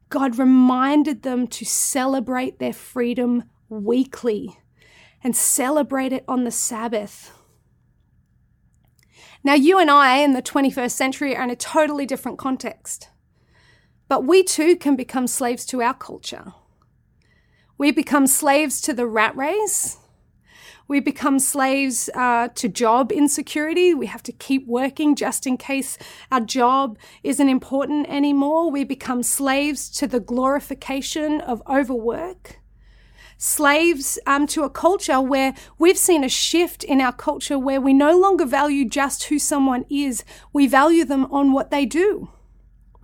God 0.07 0.39
reminded 0.39 1.23
them 1.23 1.45
to 1.47 1.65
celebrate 1.65 2.57
their 2.57 2.71
freedom 2.71 3.43
weekly 3.67 4.57
and 5.21 5.35
celebrate 5.35 6.13
it 6.13 6.23
on 6.27 6.45
the 6.45 6.51
Sabbath. 6.51 7.31
Now, 9.43 9.55
you 9.55 9.77
and 9.77 9.91
I 9.91 10.17
in 10.19 10.33
the 10.33 10.41
21st 10.41 10.91
century 10.91 11.35
are 11.35 11.43
in 11.43 11.49
a 11.49 11.55
totally 11.55 12.05
different 12.05 12.37
context, 12.37 13.09
but 14.07 14.23
we 14.23 14.41
too 14.43 14.75
can 14.75 14.95
become 14.95 15.27
slaves 15.27 15.65
to 15.67 15.81
our 15.81 15.93
culture. 15.93 16.53
We 17.77 17.91
become 17.91 18.25
slaves 18.25 18.79
to 18.81 18.93
the 18.93 19.05
rat 19.05 19.35
race. 19.35 19.97
We 20.87 20.99
become 20.99 21.39
slaves 21.39 22.09
uh, 22.13 22.49
to 22.55 22.69
job 22.69 23.11
insecurity. 23.11 23.93
We 23.93 24.05
have 24.05 24.21
to 24.23 24.31
keep 24.31 24.67
working 24.67 25.15
just 25.15 25.47
in 25.47 25.57
case 25.57 25.97
our 26.31 26.41
job 26.41 26.97
isn't 27.23 27.49
important 27.49 28.07
anymore. 28.07 28.69
We 28.69 28.83
become 28.83 29.23
slaves 29.23 29.89
to 29.91 30.07
the 30.07 30.19
glorification 30.19 31.41
of 31.41 31.63
overwork 31.67 32.59
slaves 33.37 34.17
um, 34.25 34.47
to 34.47 34.63
a 34.63 34.69
culture 34.69 35.19
where 35.19 35.53
we've 35.77 35.97
seen 35.97 36.23
a 36.23 36.29
shift 36.29 36.83
in 36.83 37.01
our 37.01 37.11
culture 37.11 37.59
where 37.59 37.81
we 37.81 37.93
no 37.93 38.17
longer 38.17 38.45
value 38.45 38.87
just 38.87 39.25
who 39.25 39.37
someone 39.37 39.85
is, 39.89 40.23
we 40.53 40.67
value 40.67 41.03
them 41.03 41.25
on 41.25 41.51
what 41.51 41.69
they 41.69 41.85
do. 41.85 42.29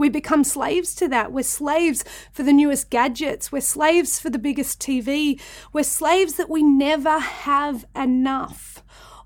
We 0.02 0.10
become 0.10 0.44
slaves 0.44 0.96
to 0.96 1.08
that. 1.10 1.32
We're 1.32 1.44
slaves 1.44 2.04
for 2.32 2.42
the 2.42 2.52
newest 2.52 2.90
gadgets. 2.90 3.52
We're 3.52 3.62
slaves 3.62 4.20
for 4.20 4.32
the 4.32 4.40
biggest 4.40 4.80
TV. 4.80 5.40
We're 5.74 5.84
slaves 5.84 6.38
that 6.38 6.50
we 6.50 6.64
never 6.64 7.20
have 7.20 7.86
enough. 7.96 8.82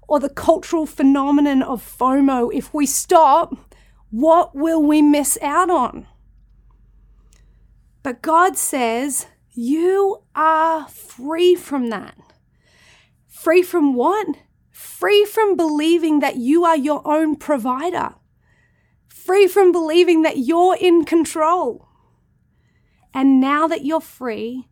Or 0.10 0.20
the 0.20 0.27
cultural 0.27 0.86
phenomenon 0.86 1.63
of 1.63 1.82
FOMO. 1.82 2.53
If 2.53 2.74
we 2.74 2.86
stop, 2.86 3.55
what 4.10 4.53
will 4.53 4.84
we 4.84 5.01
miss 5.01 5.38
out 5.41 5.70
on? 5.70 6.08
But 8.03 8.22
God 8.22 8.58
says, 8.58 9.27
you 9.53 10.24
are 10.36 10.89
free 10.89 11.55
from 11.55 11.89
that. 11.91 12.17
Free 13.29 13.62
from 13.62 13.94
what? 13.94 14.27
Free 14.72 15.24
from 15.24 15.55
believing 15.55 16.20
that 16.20 16.36
you 16.36 16.65
are 16.65 16.75
your 16.75 17.01
own 17.08 17.38
provider. 17.38 18.15
Free 19.25 19.48
from 19.48 19.72
believing 19.72 20.22
that 20.22 20.38
you're 20.38 20.77
in 20.79 21.03
control. 21.03 21.88
And 23.12 23.41
now 23.41 23.65
that 23.65 23.84
you're 23.84 24.00
free, 24.00 24.70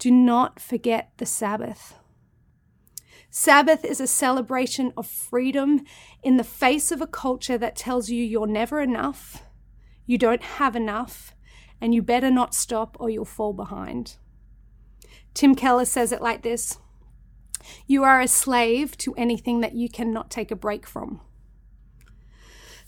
do 0.00 0.10
not 0.10 0.58
forget 0.58 1.12
the 1.18 1.26
Sabbath. 1.26 1.94
Sabbath 3.30 3.84
is 3.84 4.00
a 4.00 4.08
celebration 4.08 4.92
of 4.96 5.06
freedom 5.06 5.84
in 6.20 6.36
the 6.36 6.42
face 6.42 6.90
of 6.90 7.00
a 7.00 7.06
culture 7.06 7.56
that 7.56 7.76
tells 7.76 8.10
you 8.10 8.24
you're 8.24 8.48
never 8.48 8.80
enough, 8.80 9.44
you 10.04 10.18
don't 10.18 10.42
have 10.42 10.74
enough, 10.74 11.36
and 11.80 11.94
you 11.94 12.02
better 12.02 12.30
not 12.30 12.56
stop 12.56 12.96
or 12.98 13.08
you'll 13.08 13.24
fall 13.24 13.52
behind. 13.52 14.16
Tim 15.32 15.54
Keller 15.54 15.84
says 15.84 16.10
it 16.10 16.20
like 16.20 16.42
this 16.42 16.76
You 17.86 18.02
are 18.02 18.20
a 18.20 18.26
slave 18.26 18.98
to 18.98 19.14
anything 19.14 19.60
that 19.60 19.76
you 19.76 19.88
cannot 19.88 20.28
take 20.28 20.50
a 20.50 20.56
break 20.56 20.88
from. 20.88 21.20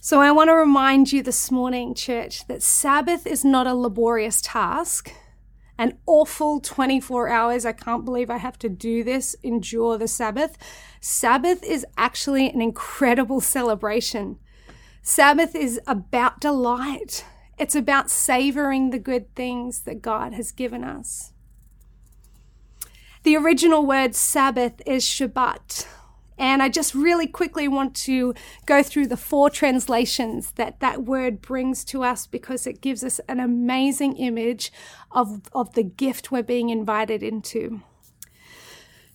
So 0.05 0.21
I 0.21 0.33
want 0.33 0.51
to 0.51 0.55
remind 0.55 1.15
you 1.15 1.23
this 1.23 1.51
morning, 1.51 1.95
church, 1.95 2.47
that 2.47 2.63
Sabbath 2.63 3.27
is 3.27 3.43
not 3.43 3.67
a 3.67 3.73
laborious 3.73 4.43
task, 4.43 5.11
an 5.79 5.97
awful 6.05 6.61
24 6.61 7.31
hours. 7.31 7.65
I 7.65 7.73
can't 7.73 8.05
believe 8.05 8.29
I 8.29 8.37
have 8.37 8.59
to 8.59 8.69
do 8.69 9.03
this, 9.03 9.35
endure 9.43 9.97
the 9.97 10.07
Sabbath. 10.07 10.59
Sabbath 11.01 11.65
is 11.65 11.87
actually 11.97 12.51
an 12.51 12.61
incredible 12.61 13.41
celebration 13.41 14.39
Sabbath 15.01 15.55
is 15.55 15.81
about 15.87 16.39
delight. 16.39 17.25
It's 17.59 17.75
about 17.75 18.11
savoring 18.11 18.91
the 18.91 18.99
good 18.99 19.35
things 19.35 19.81
that 19.85 20.03
God 20.03 20.35
has 20.35 20.53
given 20.53 20.85
us. 20.85 21.33
The 23.23 23.37
original 23.37 23.87
word 23.87 24.15
Sabbath 24.15 24.83
is 24.85 25.03
Shabbat. 25.03 25.87
And 26.39 26.63
I 26.63 26.69
just 26.69 26.95
really 26.95 27.27
quickly 27.27 27.69
want 27.69 27.95
to 27.97 28.35
go 28.67 28.83
through 28.83 29.07
the 29.07 29.17
four 29.17 29.51
translations 29.51 30.53
that 30.53 30.81
that 30.81 31.05
word 31.05 31.41
brings 31.41 31.85
to 31.87 32.03
us 32.03 32.27
because 32.27 32.67
it 32.67 32.81
gives 32.81 33.05
us 33.05 33.21
an 33.29 33.39
amazing 33.39 34.17
image 34.17 34.73
of, 35.13 35.43
of 35.53 35.75
the 35.75 35.85
gift 35.85 36.33
we're 36.33 36.43
being 36.43 36.71
invited 36.71 37.23
into. 37.23 37.83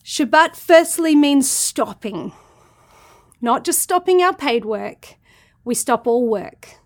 Shabbat 0.03 0.55
firstly 0.55 1.15
means 1.15 1.49
stopping, 1.49 2.31
not 3.41 3.63
just 3.65 3.79
stopping 3.79 4.23
our 4.23 4.33
paid 4.33 4.63
work, 4.65 5.15
we 5.63 5.75
stop 5.75 6.07
all 6.07 6.27
work, 6.27 6.79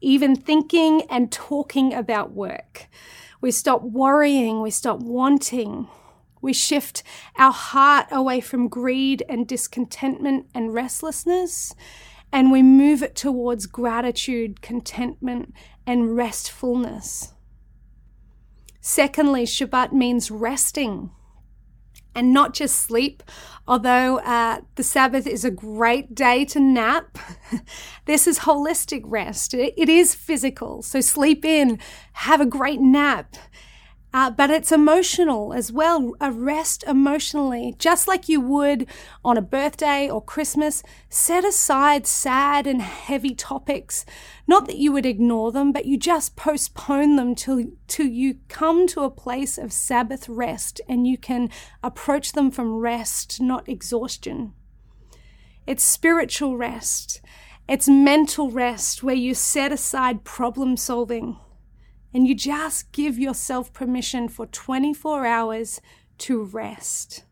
even 0.00 0.36
thinking 0.36 1.02
and 1.10 1.32
talking 1.32 1.94
about 1.94 2.32
work. 2.32 2.88
We 3.40 3.50
stop 3.50 3.82
worrying, 3.82 4.62
we 4.62 4.70
stop 4.70 5.00
wanting. 5.00 5.88
We 6.42 6.52
shift 6.52 7.02
our 7.38 7.52
heart 7.52 8.08
away 8.10 8.40
from 8.40 8.68
greed 8.68 9.24
and 9.28 9.46
discontentment 9.46 10.46
and 10.54 10.74
restlessness, 10.74 11.74
and 12.30 12.52
we 12.52 12.62
move 12.62 13.02
it 13.02 13.14
towards 13.14 13.66
gratitude, 13.66 14.60
contentment, 14.60 15.54
and 15.86 16.16
restfulness. 16.16 17.32
Secondly, 18.80 19.44
Shabbat 19.44 19.92
means 19.92 20.30
resting 20.30 21.10
and 22.14 22.32
not 22.32 22.54
just 22.54 22.76
sleep. 22.80 23.22
Although 23.66 24.18
uh, 24.18 24.60
the 24.74 24.82
Sabbath 24.82 25.26
is 25.26 25.44
a 25.44 25.50
great 25.50 26.14
day 26.14 26.44
to 26.46 26.60
nap, 26.60 27.16
this 28.06 28.26
is 28.26 28.40
holistic 28.40 29.02
rest. 29.04 29.54
It, 29.54 29.74
it 29.76 29.88
is 29.88 30.14
physical. 30.14 30.82
So 30.82 31.00
sleep 31.00 31.44
in, 31.44 31.78
have 32.14 32.40
a 32.40 32.46
great 32.46 32.80
nap. 32.80 33.36
Uh, 34.14 34.30
but 34.30 34.50
it's 34.50 34.70
emotional 34.70 35.54
as 35.54 35.72
well, 35.72 36.12
a 36.20 36.30
rest 36.30 36.84
emotionally. 36.86 37.74
Just 37.78 38.06
like 38.06 38.28
you 38.28 38.42
would 38.42 38.86
on 39.24 39.38
a 39.38 39.42
birthday 39.42 40.08
or 40.08 40.22
Christmas, 40.22 40.82
set 41.08 41.46
aside 41.46 42.06
sad 42.06 42.66
and 42.66 42.82
heavy 42.82 43.34
topics. 43.34 44.04
Not 44.46 44.66
that 44.66 44.76
you 44.76 44.92
would 44.92 45.06
ignore 45.06 45.50
them, 45.50 45.72
but 45.72 45.86
you 45.86 45.96
just 45.96 46.36
postpone 46.36 47.16
them 47.16 47.34
till, 47.34 47.64
till 47.86 48.06
you 48.06 48.36
come 48.48 48.86
to 48.88 49.00
a 49.02 49.10
place 49.10 49.56
of 49.56 49.72
Sabbath 49.72 50.28
rest 50.28 50.82
and 50.86 51.06
you 51.06 51.16
can 51.16 51.48
approach 51.82 52.32
them 52.32 52.50
from 52.50 52.76
rest, 52.76 53.40
not 53.40 53.66
exhaustion. 53.66 54.52
It's 55.66 55.84
spiritual 55.84 56.58
rest. 56.58 57.22
It's 57.66 57.88
mental 57.88 58.50
rest 58.50 59.02
where 59.02 59.14
you 59.14 59.32
set 59.32 59.72
aside 59.72 60.24
problem 60.24 60.76
solving 60.76 61.38
and 62.14 62.26
you 62.26 62.34
just 62.34 62.92
give 62.92 63.18
yourself 63.18 63.72
permission 63.72 64.28
for 64.28 64.46
24 64.46 65.26
hours 65.26 65.80
to 66.18 66.42
rest. 66.44 67.24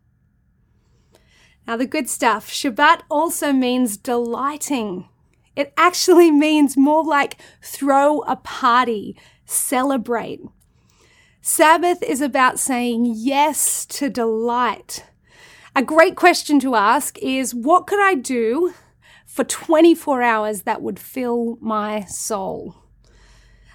Now, 1.66 1.76
the 1.76 1.86
good 1.86 2.08
stuff 2.08 2.50
Shabbat 2.50 3.02
also 3.08 3.52
means 3.52 3.96
delighting. 3.96 5.08
It 5.54 5.72
actually 5.76 6.30
means 6.46 6.76
more 6.76 7.04
like 7.04 7.36
throw 7.62 8.20
a 8.22 8.36
party, 8.36 9.16
celebrate. 9.44 10.40
Sabbath 11.42 12.02
is 12.02 12.20
about 12.20 12.58
saying 12.58 13.12
yes 13.16 13.86
to 13.86 14.10
delight. 14.10 15.04
A 15.74 15.82
great 15.82 16.16
question 16.16 16.58
to 16.60 16.74
ask 16.74 17.16
is 17.18 17.54
what 17.54 17.86
could 17.86 18.00
I 18.00 18.14
do 18.14 18.74
for 19.24 19.44
24 19.44 20.22
hours 20.22 20.62
that 20.62 20.82
would 20.82 20.98
fill 20.98 21.56
my 21.60 22.04
soul? 22.04 22.74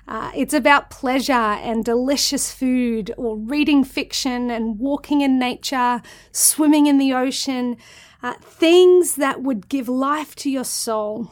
Uh, 0.07 0.31
it's 0.35 0.53
about 0.53 0.91
pleasure 0.91 1.33
and 1.33 1.83
delicious 1.83 2.53
food, 2.53 3.11
or 3.17 3.37
reading 3.37 3.83
fiction 3.83 4.51
and 4.51 4.77
walking 4.77 5.21
in 5.21 5.39
nature, 5.39 6.01
swimming 6.31 6.85
in 6.85 6.99
the 6.99 7.11
ocean, 7.11 7.75
uh, 8.21 8.33
things 8.41 9.15
that 9.15 9.41
would 9.41 9.67
give 9.67 9.89
life 9.89 10.35
to 10.35 10.49
your 10.49 10.63
soul. 10.63 11.31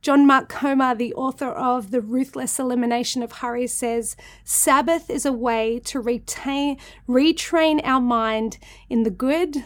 John 0.00 0.26
Mark 0.26 0.48
Comer, 0.48 0.94
the 0.94 1.12
author 1.14 1.48
of 1.48 1.90
The 1.90 2.00
Ruthless 2.00 2.58
Elimination 2.58 3.22
of 3.22 3.32
Hurry, 3.32 3.66
says 3.66 4.16
Sabbath 4.44 5.10
is 5.10 5.26
a 5.26 5.32
way 5.32 5.80
to 5.80 6.00
retain, 6.00 6.78
retrain 7.08 7.80
our 7.84 8.00
mind 8.00 8.58
in 8.88 9.02
the 9.02 9.10
good, 9.10 9.64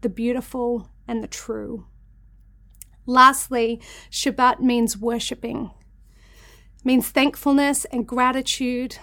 the 0.00 0.08
beautiful, 0.08 0.90
and 1.06 1.22
the 1.22 1.28
true. 1.28 1.86
Lastly, 3.06 3.80
Shabbat 4.10 4.60
means 4.60 4.98
worshipping 4.98 5.70
means 6.86 7.10
thankfulness 7.10 7.84
and 7.86 8.06
gratitude, 8.06 8.98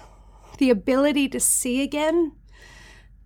the 0.57 0.69
ability 0.69 1.27
to 1.27 1.39
see 1.39 1.81
again, 1.81 2.31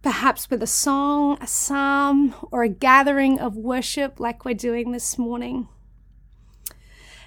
perhaps 0.02 0.50
with 0.50 0.64
a 0.64 0.68
song, 0.68 1.38
a 1.40 1.46
psalm, 1.46 2.34
or 2.52 2.64
a 2.64 2.70
gathering 2.70 3.40
of 3.40 3.56
worship 3.56 4.20
like 4.20 4.44
we're 4.44 4.56
doing 4.56 4.92
this 4.92 5.16
morning. 5.16 5.68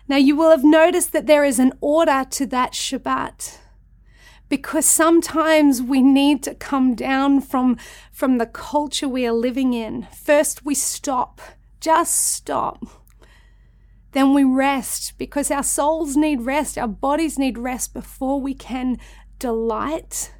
Now, 0.09 0.16
you 0.16 0.35
will 0.35 0.51
have 0.51 0.64
noticed 0.64 1.12
that 1.12 1.29
there 1.29 1.45
is 1.45 1.61
an 1.61 1.73
order 1.81 2.27
to 2.31 2.47
that 2.47 2.73
Shabbat 2.73 3.59
because 4.49 4.85
sometimes 4.85 5.81
we 5.81 6.03
need 6.03 6.43
to 6.43 6.55
come 6.57 6.97
down 6.97 7.40
from, 7.40 7.79
from 8.11 8.38
the 8.38 8.47
culture 8.47 9.09
we 9.09 9.25
are 9.25 9.33
living 9.33 9.73
in. 9.73 10.09
First, 10.12 10.64
we 10.64 10.75
stop, 10.75 11.40
just 11.79 12.16
stop 12.16 12.99
then 14.12 14.35
we 14.35 14.44
rest 14.44 15.16
because 15.18 15.51
our 15.51 15.62
souls 15.62 16.16
need 16.16 16.42
rest, 16.42 16.77
our 16.77 16.88
bodies 16.88 17.38
need 17.38 17.59
rest 17.59 17.94
before 17.94 18.40
we 18.40 18.55
can 18.55 18.99
delight. 19.38 20.33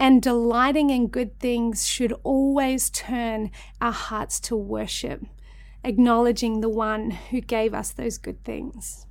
And 0.00 0.20
delighting 0.20 0.90
in 0.90 1.06
good 1.06 1.38
things 1.38 1.86
should 1.86 2.12
always 2.24 2.90
turn 2.90 3.52
our 3.80 3.92
hearts 3.92 4.40
to 4.40 4.56
worship, 4.56 5.24
acknowledging 5.84 6.60
the 6.60 6.68
one 6.68 7.12
who 7.12 7.40
gave 7.40 7.72
us 7.72 7.92
those 7.92 8.18
good 8.18 8.42
things. 8.42 9.06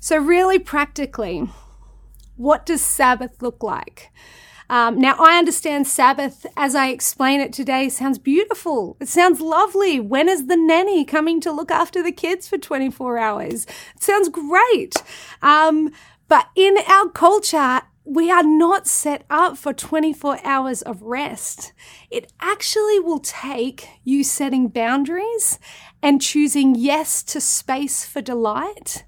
So, 0.00 0.16
really 0.16 0.58
practically, 0.58 1.46
what 2.36 2.64
does 2.64 2.80
Sabbath 2.80 3.42
look 3.42 3.62
like? 3.62 4.10
Um, 4.70 4.98
now, 4.98 5.16
I 5.18 5.38
understand 5.38 5.86
Sabbath, 5.86 6.44
as 6.56 6.74
I 6.74 6.88
explain 6.88 7.40
it 7.40 7.52
today, 7.52 7.88
sounds 7.88 8.18
beautiful. 8.18 8.96
It 9.00 9.08
sounds 9.08 9.40
lovely. 9.40 9.98
When 9.98 10.28
is 10.28 10.46
the 10.46 10.56
nanny 10.56 11.04
coming 11.04 11.40
to 11.42 11.52
look 11.52 11.70
after 11.70 12.02
the 12.02 12.12
kids 12.12 12.48
for 12.48 12.58
24 12.58 13.18
hours? 13.18 13.64
It 13.96 14.02
sounds 14.02 14.28
great. 14.28 14.94
Um, 15.40 15.92
but 16.28 16.48
in 16.54 16.76
our 16.86 17.08
culture, 17.08 17.80
we 18.04 18.30
are 18.30 18.42
not 18.42 18.86
set 18.86 19.24
up 19.28 19.56
for 19.56 19.72
24 19.72 20.40
hours 20.44 20.82
of 20.82 21.02
rest. 21.02 21.72
It 22.10 22.32
actually 22.40 22.98
will 22.98 23.20
take 23.20 23.88
you 24.04 24.24
setting 24.24 24.68
boundaries 24.68 25.58
and 26.02 26.20
choosing 26.20 26.74
yes 26.74 27.22
to 27.24 27.40
space 27.40 28.04
for 28.04 28.22
delight 28.22 29.04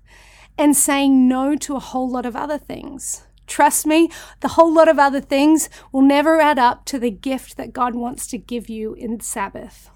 and 0.58 0.76
saying 0.76 1.28
no 1.28 1.56
to 1.56 1.76
a 1.76 1.80
whole 1.80 2.10
lot 2.10 2.26
of 2.26 2.36
other 2.36 2.58
things. 2.58 3.24
Trust 3.50 3.84
me, 3.84 4.08
the 4.40 4.48
whole 4.48 4.72
lot 4.72 4.88
of 4.88 5.00
other 5.00 5.20
things 5.20 5.68
will 5.90 6.02
never 6.02 6.40
add 6.40 6.56
up 6.56 6.84
to 6.84 7.00
the 7.00 7.10
gift 7.10 7.56
that 7.56 7.72
God 7.72 7.96
wants 7.96 8.28
to 8.28 8.38
give 8.38 8.70
you 8.70 8.94
in 8.94 9.18
Sabbath. 9.18 9.90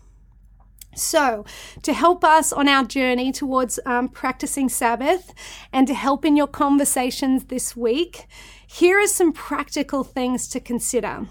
So, 0.97 1.45
to 1.83 1.93
help 1.93 2.25
us 2.25 2.53
on 2.53 2.69
our 2.69 2.85
journey 2.85 3.31
towards 3.31 3.79
um, 3.87 4.09
practicing 4.09 4.69
Sabbath 4.69 5.33
and 5.73 5.87
to 5.87 5.95
help 5.95 6.25
in 6.25 6.37
your 6.37 6.49
conversations 6.49 7.45
this 7.45 7.77
week, 7.77 8.27
here 8.67 9.01
are 9.01 9.07
some 9.07 9.33
practical 9.33 10.03
things 10.03 10.49
to 10.49 10.59
consider. 10.59 11.29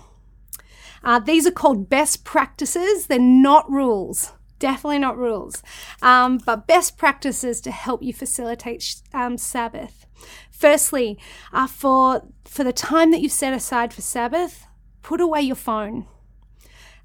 Uh, 1.03 1.19
these 1.19 1.45
are 1.45 1.51
called 1.51 1.89
best 1.89 2.23
practices, 2.23 3.07
they're 3.07 3.19
not 3.19 3.69
rules. 3.69 4.31
Definitely 4.63 4.99
not 4.99 5.17
rules, 5.17 5.61
um, 6.01 6.37
but 6.37 6.67
best 6.67 6.97
practices 6.97 7.59
to 7.59 7.69
help 7.69 8.01
you 8.01 8.13
facilitate 8.13 9.01
um, 9.13 9.37
Sabbath. 9.37 10.05
Firstly, 10.51 11.19
uh, 11.51 11.67
for 11.67 12.23
for 12.45 12.63
the 12.63 12.71
time 12.71 13.11
that 13.11 13.19
you've 13.19 13.33
set 13.33 13.53
aside 13.53 13.93
for 13.93 13.99
Sabbath, 14.01 14.65
put 15.01 15.19
away 15.19 15.41
your 15.41 15.57
phone 15.57 16.05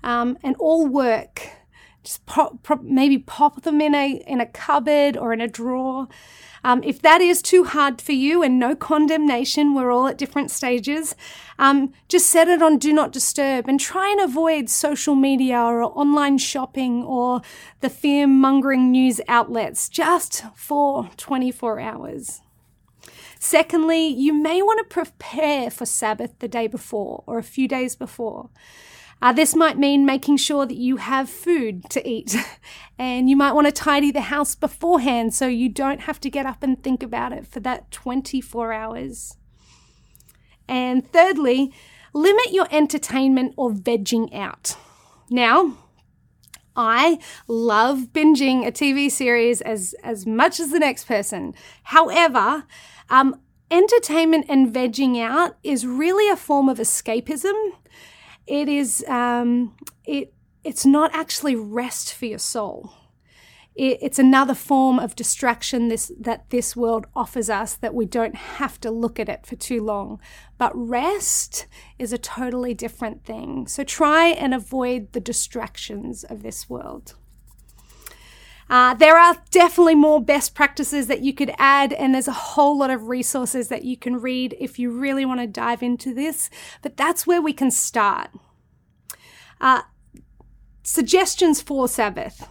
um, 0.04 0.38
and 0.44 0.54
all 0.60 0.86
work. 0.86 1.48
Just 2.04 2.24
pop, 2.26 2.62
pop, 2.62 2.82
maybe 2.84 3.18
pop 3.18 3.62
them 3.62 3.80
in 3.80 3.92
a 3.92 4.22
in 4.24 4.40
a 4.40 4.46
cupboard 4.46 5.16
or 5.16 5.32
in 5.32 5.40
a 5.40 5.48
drawer. 5.48 6.06
Um, 6.64 6.82
if 6.84 7.00
that 7.02 7.20
is 7.20 7.42
too 7.42 7.64
hard 7.64 8.00
for 8.00 8.12
you, 8.12 8.42
and 8.42 8.58
no 8.58 8.74
condemnation, 8.74 9.74
we're 9.74 9.90
all 9.90 10.06
at 10.08 10.18
different 10.18 10.50
stages. 10.50 11.14
Um, 11.58 11.92
just 12.08 12.26
set 12.26 12.48
it 12.48 12.62
on 12.62 12.78
do 12.78 12.92
not 12.92 13.12
disturb 13.12 13.68
and 13.68 13.80
try 13.80 14.10
and 14.10 14.20
avoid 14.20 14.68
social 14.68 15.14
media 15.14 15.58
or 15.58 15.82
online 15.82 16.38
shopping 16.38 17.02
or 17.04 17.42
the 17.80 17.90
fear 17.90 18.26
mongering 18.26 18.90
news 18.90 19.20
outlets 19.28 19.88
just 19.88 20.44
for 20.54 21.10
24 21.16 21.80
hours. 21.80 22.40
Secondly, 23.38 24.06
you 24.06 24.32
may 24.32 24.62
want 24.62 24.78
to 24.78 24.94
prepare 24.94 25.70
for 25.70 25.86
Sabbath 25.86 26.38
the 26.40 26.48
day 26.48 26.66
before 26.66 27.22
or 27.26 27.38
a 27.38 27.42
few 27.42 27.68
days 27.68 27.94
before. 27.94 28.50
Uh, 29.20 29.32
this 29.32 29.54
might 29.54 29.76
mean 29.76 30.06
making 30.06 30.36
sure 30.36 30.64
that 30.64 30.76
you 30.76 30.96
have 30.96 31.28
food 31.28 31.88
to 31.90 32.08
eat, 32.08 32.36
and 32.98 33.28
you 33.28 33.36
might 33.36 33.52
want 33.52 33.66
to 33.66 33.72
tidy 33.72 34.10
the 34.10 34.22
house 34.22 34.54
beforehand 34.54 35.34
so 35.34 35.46
you 35.46 35.68
don't 35.68 36.02
have 36.02 36.20
to 36.20 36.30
get 36.30 36.46
up 36.46 36.62
and 36.62 36.82
think 36.82 37.02
about 37.02 37.32
it 37.32 37.46
for 37.46 37.60
that 37.60 37.90
24 37.90 38.72
hours. 38.72 39.36
And 40.68 41.10
thirdly, 41.10 41.72
limit 42.12 42.52
your 42.52 42.68
entertainment 42.70 43.54
or 43.56 43.70
vegging 43.70 44.34
out. 44.34 44.76
Now, 45.30 45.76
I 46.76 47.18
love 47.48 48.12
binging 48.12 48.66
a 48.66 48.70
TV 48.70 49.10
series 49.10 49.60
as, 49.60 49.94
as 50.04 50.26
much 50.26 50.60
as 50.60 50.70
the 50.70 50.78
next 50.78 51.06
person. 51.06 51.54
However, 51.82 52.64
um, 53.10 53.40
entertainment 53.70 54.46
and 54.48 54.72
vegging 54.72 55.20
out 55.20 55.56
is 55.64 55.86
really 55.86 56.30
a 56.30 56.36
form 56.36 56.68
of 56.68 56.78
escapism. 56.78 57.72
It 58.48 58.68
is 58.68 59.04
um, 59.08 59.76
it 60.04 60.32
it's 60.64 60.86
not 60.86 61.14
actually 61.14 61.54
rest 61.54 62.14
for 62.14 62.26
your 62.26 62.38
soul 62.38 62.92
it's 63.78 64.18
another 64.18 64.54
form 64.54 64.98
of 64.98 65.14
distraction 65.14 65.86
this, 65.86 66.10
that 66.18 66.50
this 66.50 66.74
world 66.74 67.06
offers 67.14 67.48
us 67.48 67.74
that 67.76 67.94
we 67.94 68.06
don't 68.06 68.34
have 68.34 68.80
to 68.80 68.90
look 68.90 69.20
at 69.20 69.28
it 69.28 69.46
for 69.46 69.54
too 69.54 69.80
long. 69.80 70.18
But 70.58 70.72
rest 70.74 71.68
is 71.96 72.12
a 72.12 72.18
totally 72.18 72.74
different 72.74 73.24
thing. 73.24 73.68
So 73.68 73.84
try 73.84 74.30
and 74.30 74.52
avoid 74.52 75.12
the 75.12 75.20
distractions 75.20 76.24
of 76.24 76.42
this 76.42 76.68
world. 76.68 77.14
Uh, 78.70 78.94
there 78.94 79.16
are 79.16 79.36
definitely 79.50 79.94
more 79.94 80.22
best 80.22 80.54
practices 80.54 81.06
that 81.06 81.22
you 81.22 81.32
could 81.32 81.52
add, 81.58 81.92
and 81.92 82.14
there's 82.14 82.28
a 82.28 82.32
whole 82.32 82.78
lot 82.78 82.90
of 82.90 83.08
resources 83.08 83.68
that 83.68 83.84
you 83.84 83.96
can 83.96 84.20
read 84.20 84.54
if 84.60 84.78
you 84.78 84.90
really 84.90 85.24
want 85.24 85.40
to 85.40 85.46
dive 85.46 85.82
into 85.82 86.12
this. 86.12 86.50
But 86.82 86.96
that's 86.96 87.26
where 87.26 87.40
we 87.40 87.52
can 87.52 87.70
start. 87.70 88.30
Uh, 89.60 89.82
suggestions 90.82 91.62
for 91.62 91.88
Sabbath. 91.88 92.46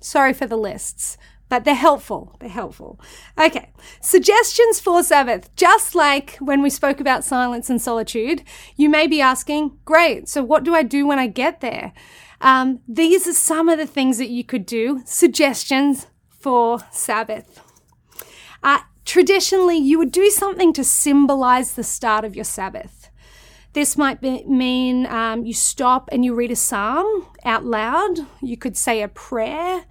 Sorry 0.00 0.32
for 0.32 0.46
the 0.46 0.56
lists, 0.56 1.16
but 1.48 1.64
they're 1.64 1.74
helpful. 1.74 2.36
They're 2.40 2.48
helpful. 2.48 2.98
Okay, 3.38 3.70
suggestions 4.00 4.80
for 4.80 5.02
Sabbath. 5.02 5.54
Just 5.56 5.94
like 5.94 6.36
when 6.38 6.62
we 6.62 6.70
spoke 6.70 7.00
about 7.00 7.24
silence 7.24 7.70
and 7.70 7.80
solitude, 7.80 8.42
you 8.76 8.88
may 8.88 9.06
be 9.06 9.20
asking, 9.20 9.78
great, 9.84 10.28
so 10.28 10.42
what 10.42 10.64
do 10.64 10.74
I 10.74 10.82
do 10.82 11.06
when 11.06 11.18
I 11.18 11.26
get 11.26 11.60
there? 11.60 11.92
Um, 12.44 12.80
these 12.86 13.26
are 13.26 13.32
some 13.32 13.70
of 13.70 13.78
the 13.78 13.86
things 13.86 14.18
that 14.18 14.28
you 14.28 14.44
could 14.44 14.66
do. 14.66 15.00
Suggestions 15.06 16.08
for 16.28 16.80
Sabbath. 16.92 17.62
Uh, 18.62 18.80
traditionally, 19.06 19.78
you 19.78 19.98
would 19.98 20.12
do 20.12 20.28
something 20.28 20.74
to 20.74 20.84
symbolize 20.84 21.72
the 21.72 21.82
start 21.82 22.22
of 22.22 22.36
your 22.36 22.44
Sabbath. 22.44 23.08
This 23.72 23.96
might 23.96 24.20
be, 24.20 24.44
mean 24.44 25.06
um, 25.06 25.46
you 25.46 25.54
stop 25.54 26.10
and 26.12 26.22
you 26.22 26.34
read 26.34 26.50
a 26.50 26.56
psalm 26.56 27.26
out 27.46 27.64
loud. 27.64 28.18
You 28.42 28.58
could 28.58 28.76
say 28.76 29.00
a 29.00 29.08
prayer. 29.08 29.86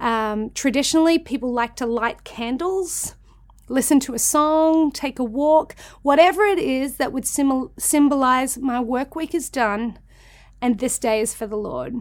Um, 0.00 0.50
traditionally, 0.50 1.20
people 1.20 1.52
like 1.52 1.76
to 1.76 1.86
light 1.86 2.24
candles, 2.24 3.14
listen 3.68 4.00
to 4.00 4.14
a 4.14 4.18
song, 4.18 4.90
take 4.90 5.20
a 5.20 5.24
walk, 5.24 5.76
whatever 6.02 6.42
it 6.42 6.58
is 6.58 6.96
that 6.96 7.12
would 7.12 7.28
sim- 7.28 7.70
symbolize 7.78 8.58
my 8.58 8.80
work 8.80 9.14
week 9.14 9.36
is 9.36 9.48
done 9.48 10.00
and 10.62 10.78
this 10.78 10.98
day 10.98 11.20
is 11.20 11.34
for 11.34 11.46
the 11.46 11.56
Lord. 11.56 11.96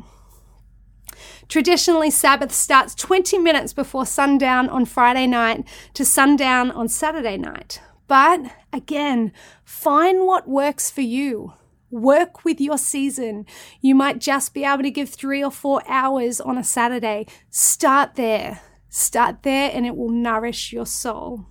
Traditionally, 1.49 2.11
Sabbath 2.11 2.53
starts 2.53 2.95
20 2.95 3.37
minutes 3.39 3.73
before 3.73 4.05
sundown 4.05 4.69
on 4.69 4.85
Friday 4.85 5.27
night 5.27 5.67
to 5.95 6.05
sundown 6.05 6.71
on 6.71 6.87
Saturday 6.87 7.37
night. 7.37 7.81
But 8.07 8.41
again, 8.71 9.33
find 9.65 10.25
what 10.25 10.47
works 10.47 10.89
for 10.89 11.01
you. 11.01 11.53
Work 11.89 12.45
with 12.45 12.61
your 12.61 12.77
season. 12.77 13.45
You 13.81 13.95
might 13.95 14.19
just 14.19 14.53
be 14.53 14.63
able 14.63 14.83
to 14.83 14.91
give 14.91 15.09
three 15.09 15.43
or 15.43 15.51
four 15.51 15.81
hours 15.87 16.39
on 16.39 16.57
a 16.57 16.63
Saturday. 16.63 17.25
Start 17.49 18.15
there. 18.15 18.61
Start 18.87 19.43
there, 19.43 19.71
and 19.73 19.85
it 19.85 19.95
will 19.97 20.09
nourish 20.09 20.71
your 20.71 20.85
soul. 20.85 21.47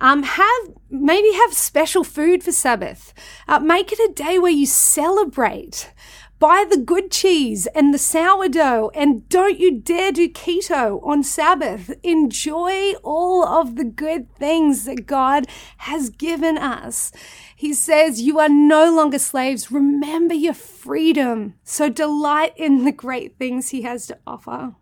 Um, 0.00 0.22
have 0.22 0.74
maybe 0.90 1.32
have 1.32 1.52
special 1.52 2.04
food 2.04 2.42
for 2.42 2.52
Sabbath. 2.52 3.12
Uh, 3.48 3.58
make 3.58 3.92
it 3.92 3.98
a 3.98 4.12
day 4.12 4.38
where 4.38 4.50
you 4.50 4.66
celebrate. 4.66 5.92
Buy 6.38 6.64
the 6.70 6.76
good 6.76 7.10
cheese 7.10 7.66
and 7.74 7.92
the 7.92 7.98
sourdough, 7.98 8.92
and 8.94 9.28
don't 9.28 9.58
you 9.58 9.80
dare 9.80 10.12
do 10.12 10.28
keto 10.28 11.04
on 11.04 11.24
Sabbath. 11.24 11.92
Enjoy 12.04 12.92
all 13.02 13.44
of 13.44 13.74
the 13.74 13.84
good 13.84 14.32
things 14.36 14.84
that 14.84 15.04
God 15.06 15.46
has 15.78 16.10
given 16.10 16.56
us. 16.56 17.10
He 17.56 17.74
says, 17.74 18.20
You 18.20 18.38
are 18.38 18.48
no 18.48 18.94
longer 18.94 19.18
slaves. 19.18 19.72
Remember 19.72 20.34
your 20.34 20.54
freedom. 20.54 21.54
So 21.64 21.88
delight 21.88 22.52
in 22.56 22.84
the 22.84 22.92
great 22.92 23.36
things 23.36 23.70
He 23.70 23.82
has 23.82 24.06
to 24.06 24.18
offer. 24.24 24.76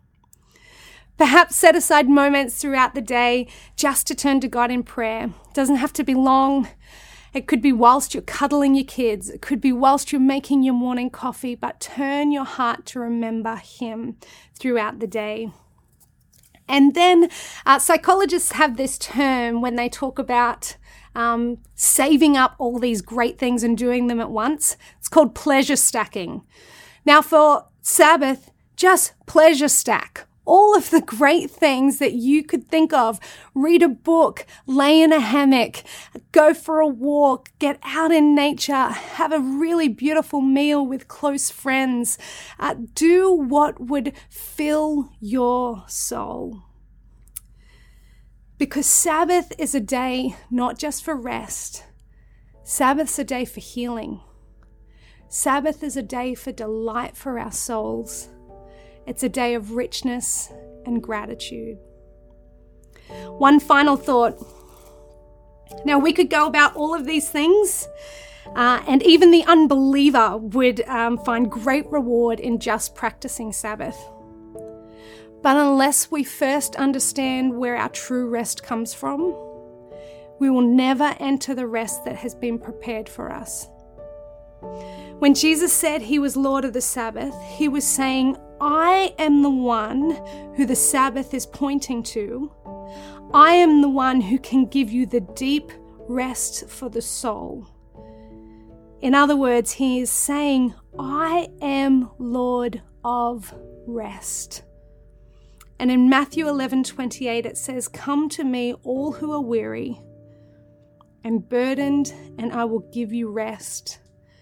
Perhaps 1.17 1.55
set 1.55 1.75
aside 1.75 2.07
moments 2.07 2.61
throughout 2.61 2.93
the 2.93 3.01
day 3.01 3.47
just 3.75 4.05
to 4.07 4.15
turn 4.15 4.39
to 4.41 4.47
God 4.47 4.69
in 4.69 4.83
prayer. 4.83 5.25
It 5.25 5.53
doesn't 5.53 5.77
have 5.77 5.93
to 5.93 6.03
be 6.03 6.13
long. 6.13 6.67
It 7.33 7.47
could 7.47 7.61
be 7.61 7.73
whilst 7.73 8.13
you're 8.13 8.23
cuddling 8.23 8.75
your 8.75 8.85
kids. 8.85 9.29
It 9.29 9.41
could 9.41 9.59
be 9.59 9.71
whilst 9.71 10.11
you're 10.11 10.21
making 10.21 10.63
your 10.63 10.75
morning 10.75 11.09
coffee, 11.09 11.55
but 11.55 11.79
turn 11.79 12.31
your 12.31 12.45
heart 12.45 12.85
to 12.87 12.99
remember 12.99 13.55
Him 13.55 14.17
throughout 14.57 14.99
the 14.99 15.07
day. 15.07 15.51
And 16.69 16.93
then 16.93 17.29
uh, 17.65 17.79
psychologists 17.79 18.51
have 18.51 18.77
this 18.77 18.97
term 18.97 19.61
when 19.61 19.75
they 19.75 19.89
talk 19.89 20.19
about 20.19 20.77
um, 21.15 21.57
saving 21.75 22.37
up 22.37 22.55
all 22.59 22.77
these 22.77 23.01
great 23.01 23.39
things 23.39 23.63
and 23.63 23.77
doing 23.77 24.07
them 24.07 24.19
at 24.19 24.29
once. 24.29 24.77
It's 24.99 25.07
called 25.07 25.33
pleasure 25.33 25.77
stacking. 25.77 26.43
Now, 27.05 27.21
for 27.21 27.67
Sabbath, 27.81 28.51
just 28.75 29.13
pleasure 29.25 29.69
stack 29.69 30.26
all 30.47 30.75
of 30.75 30.89
the 30.89 31.01
great 31.01 31.51
things 31.51 31.99
that 31.99 32.13
you 32.13 32.43
could 32.43 32.67
think 32.67 32.93
of. 32.93 33.19
Read 33.53 33.83
a 33.83 33.89
book, 33.89 34.47
lay 34.65 35.01
in 35.01 35.11
a 35.11 35.19
hammock, 35.19 35.83
go 36.31 36.53
for 36.53 36.79
a 36.79 36.87
walk, 36.87 37.49
get 37.59 37.77
out 37.83 38.11
in 38.11 38.33
nature, 38.33 38.73
have 38.73 39.31
a 39.31 39.39
really 39.39 39.89
beautiful 39.89 40.41
meal 40.41 40.83
with 40.85 41.07
close 41.07 41.51
friends. 41.51 42.17
Uh, 42.57 42.75
do 42.93 43.31
what 43.31 43.79
would 43.79 44.13
fill 44.29 45.09
your 45.19 45.83
soul. 45.87 46.63
Because 48.57 48.87
Sabbath 48.87 49.51
is 49.59 49.75
a 49.75 49.79
day 49.79 50.35
not 50.49 50.79
just 50.79 51.03
for 51.03 51.15
rest, 51.15 51.83
Sabbath's 52.63 53.19
a 53.19 53.23
day 53.23 53.45
for 53.45 53.59
healing. 53.59 54.21
Sabbath 55.29 55.83
is 55.83 55.97
a 55.97 56.01
day 56.01 56.33
for 56.33 56.53
delight 56.53 57.15
for 57.17 57.37
our 57.37 57.51
souls. 57.51 58.29
It's 59.07 59.23
a 59.23 59.29
day 59.29 59.53
of 59.53 59.71
richness 59.71 60.51
and 60.85 61.01
gratitude. 61.01 61.77
One 63.37 63.59
final 63.59 63.95
thought. 63.95 64.35
Now, 65.85 65.97
we 65.97 66.11
could 66.11 66.29
go 66.29 66.45
about 66.45 66.75
all 66.75 66.93
of 66.93 67.05
these 67.05 67.29
things, 67.29 67.87
uh, 68.55 68.83
and 68.85 69.01
even 69.03 69.31
the 69.31 69.45
unbeliever 69.45 70.37
would 70.37 70.81
um, 70.87 71.17
find 71.19 71.49
great 71.49 71.85
reward 71.87 72.39
in 72.39 72.59
just 72.59 72.95
practicing 72.95 73.53
Sabbath. 73.53 73.97
But 75.41 75.55
unless 75.55 76.11
we 76.11 76.23
first 76.25 76.75
understand 76.75 77.57
where 77.57 77.77
our 77.77 77.89
true 77.89 78.27
rest 78.27 78.63
comes 78.63 78.93
from, 78.93 79.33
we 80.39 80.49
will 80.49 80.61
never 80.61 81.15
enter 81.19 81.55
the 81.55 81.67
rest 81.67 82.03
that 82.05 82.17
has 82.17 82.35
been 82.35 82.59
prepared 82.59 83.07
for 83.07 83.31
us. 83.31 83.67
When 85.19 85.33
Jesus 85.33 85.71
said 85.71 86.01
he 86.01 86.19
was 86.19 86.35
Lord 86.35 86.65
of 86.65 86.73
the 86.73 86.81
Sabbath, 86.81 87.35
he 87.43 87.67
was 87.67 87.85
saying, 87.85 88.37
I 88.59 89.13
am 89.19 89.43
the 89.43 89.49
one 89.49 90.11
who 90.55 90.65
the 90.65 90.75
Sabbath 90.75 91.33
is 91.33 91.45
pointing 91.45 92.03
to. 92.03 92.51
I 93.33 93.53
am 93.53 93.81
the 93.81 93.89
one 93.89 94.21
who 94.21 94.39
can 94.39 94.65
give 94.65 94.91
you 94.91 95.05
the 95.05 95.21
deep 95.21 95.71
rest 96.07 96.69
for 96.69 96.89
the 96.89 97.01
soul. 97.01 97.67
In 99.01 99.13
other 99.13 99.35
words, 99.35 99.73
he 99.73 99.99
is 99.99 100.09
saying, 100.09 100.73
I 100.97 101.49
am 101.61 102.09
Lord 102.17 102.81
of 103.03 103.53
rest. 103.85 104.63
And 105.79 105.91
in 105.91 106.09
Matthew 106.09 106.47
11 106.47 106.83
28, 106.85 107.45
it 107.45 107.57
says, 107.57 107.87
Come 107.87 108.29
to 108.29 108.43
me, 108.43 108.73
all 108.83 109.11
who 109.11 109.31
are 109.31 109.41
weary 109.41 110.01
and 111.23 111.47
burdened, 111.47 112.13
and 112.39 112.51
I 112.53 112.65
will 112.65 112.89
give 112.91 113.13
you 113.13 113.29
rest. 113.29 113.99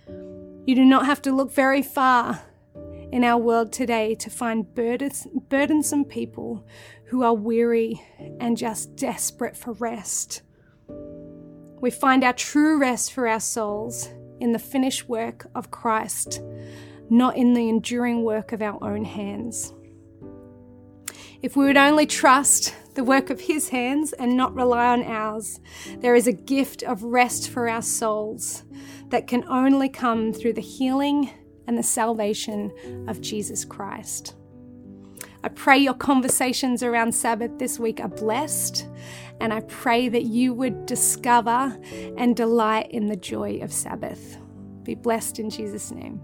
You 0.08 0.76
do 0.76 0.86
not 0.86 1.06
have 1.06 1.22
to 1.24 1.32
look 1.32 1.52
very 1.52 1.82
far 1.82 2.42
in 3.12 3.24
our 3.24 3.38
world 3.38 3.72
today 3.72 4.16
to 4.16 4.30
find 4.30 4.74
burdensome 4.74 6.06
people 6.06 6.66
who 7.06 7.24
are 7.24 7.34
weary 7.34 8.02
and 8.40 8.58
just 8.58 8.96
desperate 8.96 9.56
for 9.56 9.74
rest. 9.74 10.42
We 11.82 11.92
find 11.92 12.24
our 12.24 12.34
true 12.34 12.80
rest 12.80 13.14
for 13.14 13.28
our 13.28 13.40
souls 13.40 14.10
in 14.40 14.52
the 14.52 14.60
finished 14.60 15.08
work 15.08 15.48
of 15.56 15.72
Christ, 15.72 16.42
not 17.10 17.38
in 17.38 17.54
the 17.54 17.70
enduring 17.70 18.24
work 18.24 18.52
of 18.52 18.62
our 18.62 18.84
own 18.84 19.06
hands. 19.06 19.74
If 21.42 21.56
we 21.56 21.66
would 21.66 21.78
only 21.78 22.08
trust 22.08 22.74
the 22.96 23.04
work 23.04 23.30
of 23.30 23.42
His 23.42 23.70
hands 23.70 24.14
and 24.14 24.36
not 24.36 24.56
rely 24.56 24.88
on 24.88 25.04
ours, 25.04 25.60
there 26.00 26.16
is 26.16 26.28
a 26.28 26.34
gift 26.34 26.82
of 26.82 27.04
rest 27.04 27.50
for 27.50 27.70
our 27.70 27.82
souls 27.82 28.64
that 29.10 29.28
can 29.28 29.44
only 29.48 29.90
come 29.90 30.34
through 30.34 30.54
the 30.54 30.62
healing 30.62 31.30
and 31.68 31.78
the 31.78 31.84
salvation 31.84 32.72
of 33.08 33.22
Jesus 33.22 33.66
Christ. 33.66 34.36
I 35.44 35.50
pray 35.50 35.78
your 35.78 35.94
conversations 35.94 36.82
around 36.82 37.14
Sabbath 37.14 37.60
this 37.60 37.80
week 37.80 38.00
are 38.00 38.08
blessed, 38.08 38.88
and 39.40 39.54
I 39.54 39.60
pray 39.62 40.10
that 40.10 40.24
you 40.24 40.54
would 40.54 40.86
discover 40.88 41.78
and 42.18 42.36
delight 42.36 42.90
in 42.92 43.08
the 43.08 43.16
joy 43.16 43.60
of 43.62 43.72
Sabbath. 43.72 44.38
Be 44.84 44.96
blessed 44.96 45.40
in 45.40 45.50
Jesus' 45.50 45.92
name. 45.92 46.20